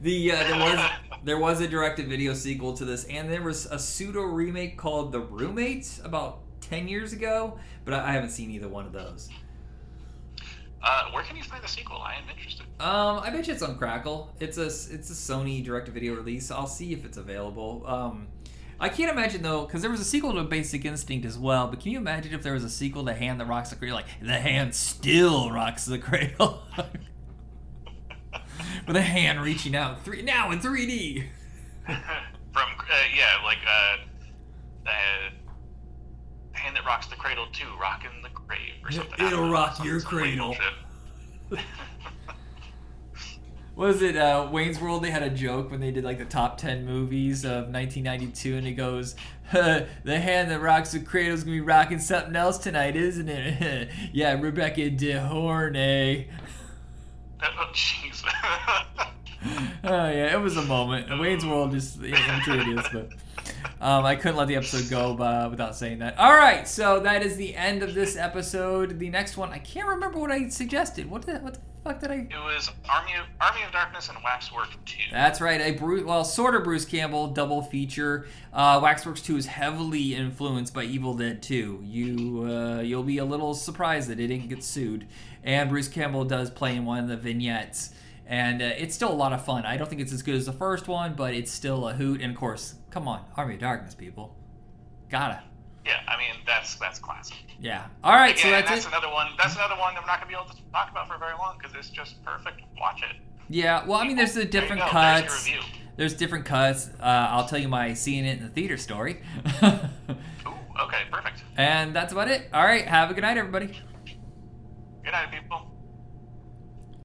the 0.02 0.32
uh, 0.32 0.36
there 0.36 0.60
was 0.60 0.90
there 1.24 1.38
was 1.38 1.62
a 1.62 1.68
directed 1.68 2.08
video 2.08 2.34
sequel 2.34 2.74
to 2.74 2.86
this, 2.86 3.06
and 3.06 3.32
there 3.32 3.42
was 3.42 3.66
a 3.66 3.80
pseudo 3.80 4.22
remake 4.22 4.78
called 4.78 5.12
The 5.12 5.20
Roommates 5.20 6.00
about 6.04 6.40
ten 6.62 6.88
years 6.88 7.14
ago, 7.14 7.60
but 7.86 7.94
I, 7.94 8.10
I 8.10 8.12
haven't 8.12 8.32
seen 8.32 8.52
either 8.52 8.68
one 8.68 8.86
of 8.86 8.94
those. 8.94 9.30
Uh, 10.82 11.10
where 11.12 11.24
can 11.24 11.36
you 11.36 11.44
find 11.44 11.64
the 11.64 11.68
sequel? 11.68 11.98
I 11.98 12.16
am 12.16 12.30
interested. 12.30 12.66
Um, 12.80 13.20
I 13.20 13.30
bet 13.32 13.48
you 13.48 13.54
it's 13.54 13.64
on 13.64 13.78
Crackle. 13.78 14.34
It's 14.40 14.58
a 14.58 14.66
it's 14.66 15.10
a 15.10 15.14
Sony 15.14 15.64
direct 15.64 15.88
to 15.88 15.92
video 15.92 16.16
release. 16.16 16.52
I'll 16.52 16.68
see 16.68 16.94
if 16.94 17.04
it's 17.04 17.18
available. 17.18 17.84
Um, 17.86 18.28
I 18.80 18.90
can't 18.90 19.12
imagine 19.12 19.42
though, 19.42 19.66
because 19.66 19.82
there 19.82 19.90
was 19.90 20.00
a 20.00 20.06
sequel 20.06 20.34
to 20.34 20.44
Basic 20.44 20.86
Instinct 20.86 21.26
as 21.26 21.38
well. 21.38 21.68
But 21.68 21.80
can 21.80 21.92
you 21.92 21.98
imagine 21.98 22.34
if 22.34 22.44
there 22.44 22.54
was 22.54 22.64
a 22.64 22.70
sequel 22.70 23.06
to 23.06 23.14
Hand 23.14 23.40
That 23.40 23.48
Rocks 23.48 23.72
the 23.72 23.76
Cradle? 23.76 23.96
Like 23.96 24.06
the 24.22 24.34
hand 24.34 24.76
still 24.76 25.52
rocks 25.52 25.86
the 25.86 25.98
cradle, 25.98 26.62
with 28.88 28.96
a 28.96 29.02
hand 29.02 29.42
reaching 29.42 29.76
out 29.76 30.04
three 30.04 30.22
now 30.22 30.52
in 30.52 30.60
3D. 30.60 31.26
From 31.86 31.96
uh, 32.56 32.94
yeah, 33.16 33.44
like 33.44 33.60
uh, 33.68 33.98
uh, 34.90 35.30
hand 36.54 36.76
that 36.76 36.86
rocks 36.86 37.08
the 37.08 37.16
cradle 37.16 37.48
too, 37.52 37.68
rocking 37.80 38.10
the 38.24 38.30
grave 38.30 38.74
or 38.84 38.92
something. 38.92 39.26
It'll 39.28 39.50
rock 39.50 39.76
some- 39.76 39.86
your 39.86 40.02
cradle. 40.02 40.56
Was 43.76 44.02
it 44.02 44.18
uh, 44.18 44.50
Wayne's 44.52 44.82
World? 44.82 45.04
They 45.04 45.12
had 45.12 45.22
a 45.22 45.30
joke 45.30 45.70
when 45.70 45.80
they 45.80 45.92
did 45.92 46.04
like 46.04 46.18
the 46.18 46.26
top 46.26 46.58
ten 46.58 46.84
movies 46.84 47.46
of 47.46 47.70
1992, 47.70 48.56
and 48.56 48.66
it 48.66 48.72
goes, 48.72 49.16
huh, 49.52 49.82
"The 50.04 50.20
hand 50.20 50.50
that 50.50 50.62
rocks 50.62 50.94
the 50.94 51.00
cradle's 51.00 51.44
gonna 51.44 51.58
be 51.58 51.62
rocking 51.62 52.00
something 52.00 52.36
else 52.36 52.58
tonight, 52.58 52.96
isn't 52.96 53.30
it?" 53.30 53.90
yeah, 54.14 54.34
Rebecca 54.34 54.90
De 54.90 55.20
Horney. 55.20 56.28
Oh 57.42 57.70
jeez. 57.74 58.24
Oh 59.84 60.10
yeah, 60.10 60.36
it 60.36 60.42
was 60.42 60.58
a 60.58 60.64
moment. 60.64 61.10
Wayne's 61.20 61.46
World 61.46 61.74
is 61.74 61.98
yeah, 62.02 62.18
I'm 62.18 62.42
sure 62.42 62.60
it 62.60 62.68
is, 62.68 62.86
but 62.92 63.10
um, 63.80 64.04
I 64.04 64.16
couldn't 64.16 64.36
let 64.36 64.48
the 64.48 64.56
episode 64.56 64.90
go 64.90 65.24
uh, 65.24 65.48
without 65.50 65.76
saying 65.76 66.00
that. 66.00 66.18
All 66.18 66.34
right, 66.34 66.68
so 66.68 67.00
that 67.02 67.24
is 67.24 67.38
the 67.38 67.56
end 67.56 67.84
of 67.84 67.94
this 67.94 68.18
episode. 68.18 69.00
The 69.00 69.10
next 69.10 69.38
one, 69.38 69.52
I 69.52 69.60
can't 69.60 69.88
remember 69.88 70.20
what 70.20 70.32
I 70.32 70.50
suggested. 70.50 71.10
What 71.10 71.22
the 71.22 71.36
what 71.40 71.54
the 71.54 71.60
fuck 71.88 72.00
did 72.02 72.12
I? 72.12 72.16
It 72.16 72.44
was 72.44 72.70
Army 72.90 73.12
of 73.14 73.26
Army 73.40 73.64
of 73.64 73.72
Darkness 73.72 74.10
and 74.10 74.18
Waxwork 74.24 74.70
Two. 74.86 74.98
That's 75.12 75.40
right. 75.42 75.62
A 75.62 75.72
Bruce, 75.72 76.04
well, 76.04 76.24
sort 76.24 76.56
of 76.56 76.64
Bruce 76.64 76.86
Campbell 76.86 77.28
double 77.28 77.62
feature. 77.62 78.28
Uh, 78.54 78.80
Waxworks 78.82 79.22
2 79.22 79.38
is 79.38 79.46
heavily 79.46 80.16
influenced 80.16 80.74
by 80.74 80.84
Evil 80.84 81.14
Dead 81.14 81.42
2. 81.42 81.82
You 81.84 82.44
uh, 82.50 82.82
you'll 82.82 83.04
be 83.04 83.18
a 83.20 83.26
little 83.26 83.54
surprised 83.54 84.10
that 84.10 84.20
it 84.20 84.28
didn't 84.28 84.50
get 84.50 84.64
sued. 84.64 85.08
And 85.44 85.70
Bruce 85.70 85.88
Campbell 85.88 86.26
does 86.26 86.50
play 86.50 86.76
in 86.76 86.86
one 86.86 87.00
of 87.00 87.08
the 87.08 87.18
vignettes, 87.18 87.92
and 88.26 88.62
uh, 88.62 88.66
it's 88.78 88.94
still 88.96 89.12
a 89.12 89.16
lot 89.16 89.34
of 89.34 89.46
fun. 89.46 89.66
I 89.66 89.78
don't 89.78 89.90
think 89.90 90.02
it's 90.02 90.14
as 90.14 90.22
good 90.22 90.36
as 90.36 90.46
the 90.46 90.54
first 90.54 90.88
one, 90.88 91.14
but 91.14 91.34
it's 91.34 91.52
still 91.52 91.88
a 91.88 91.94
hoot. 91.94 92.22
And 92.22 92.32
of 92.32 92.38
course, 92.38 92.76
come 92.90 93.08
on, 93.08 93.24
Army 93.36 93.56
of 93.56 93.62
Darkness, 93.62 93.96
people, 93.96 94.36
gotta. 95.10 95.44
Yeah, 95.88 96.02
I 96.08 96.18
mean 96.18 96.44
that's 96.46 96.76
that's 96.76 97.00
classic. 97.00 97.38
Yeah. 97.60 97.86
All 98.04 98.14
right, 98.14 98.36
Yeah, 98.38 98.44
so 98.44 98.52
that's, 98.52 98.70
that's 98.70 98.86
it. 98.86 98.90
another 98.90 99.10
one. 99.10 99.30
That's 99.38 99.56
another 99.56 99.76
one 99.78 99.94
that 99.94 100.04
we're 100.04 100.08
not 100.08 100.20
gonna 100.20 100.30
be 100.30 100.36
able 100.36 100.50
to 100.54 100.62
talk 100.74 100.92
about 100.92 101.08
for 101.08 101.18
very 101.18 101.34
long 101.38 101.58
because 101.58 101.74
it's 101.76 101.90
just 101.90 102.22
perfect. 102.26 102.62
Watch 102.80 103.02
it. 103.04 103.16
Yeah. 103.50 103.86
Well, 103.86 103.98
I 104.00 104.06
mean, 104.06 104.18
there's 104.18 104.34
the 104.34 104.42
There 104.42 104.50
different. 104.62 104.82
There's 104.82 104.92
your 104.92 105.22
cuts. 105.30 105.48
review. 105.48 105.62
There's 105.96 106.14
different 106.14 106.46
cuts. 106.46 106.90
Uh, 107.00 107.04
I'll 107.32 107.48
tell 107.48 107.58
you 107.58 107.68
my 107.70 107.94
seeing 107.94 108.26
it 108.26 108.38
in 108.38 108.44
the 108.44 108.50
theater 108.50 108.78
story. 108.78 109.22
Ooh, 109.64 109.70
okay, 110.82 111.04
perfect. 111.12 111.44
And 111.56 111.96
that's 111.96 112.12
about 112.12 112.28
it. 112.28 112.50
All 112.54 112.64
right. 112.66 112.86
Have 112.86 113.10
a 113.10 113.14
good 113.14 113.22
night, 113.22 113.38
everybody. 113.38 113.68
Good 115.04 115.12
night, 115.12 115.32
people. 115.32 115.72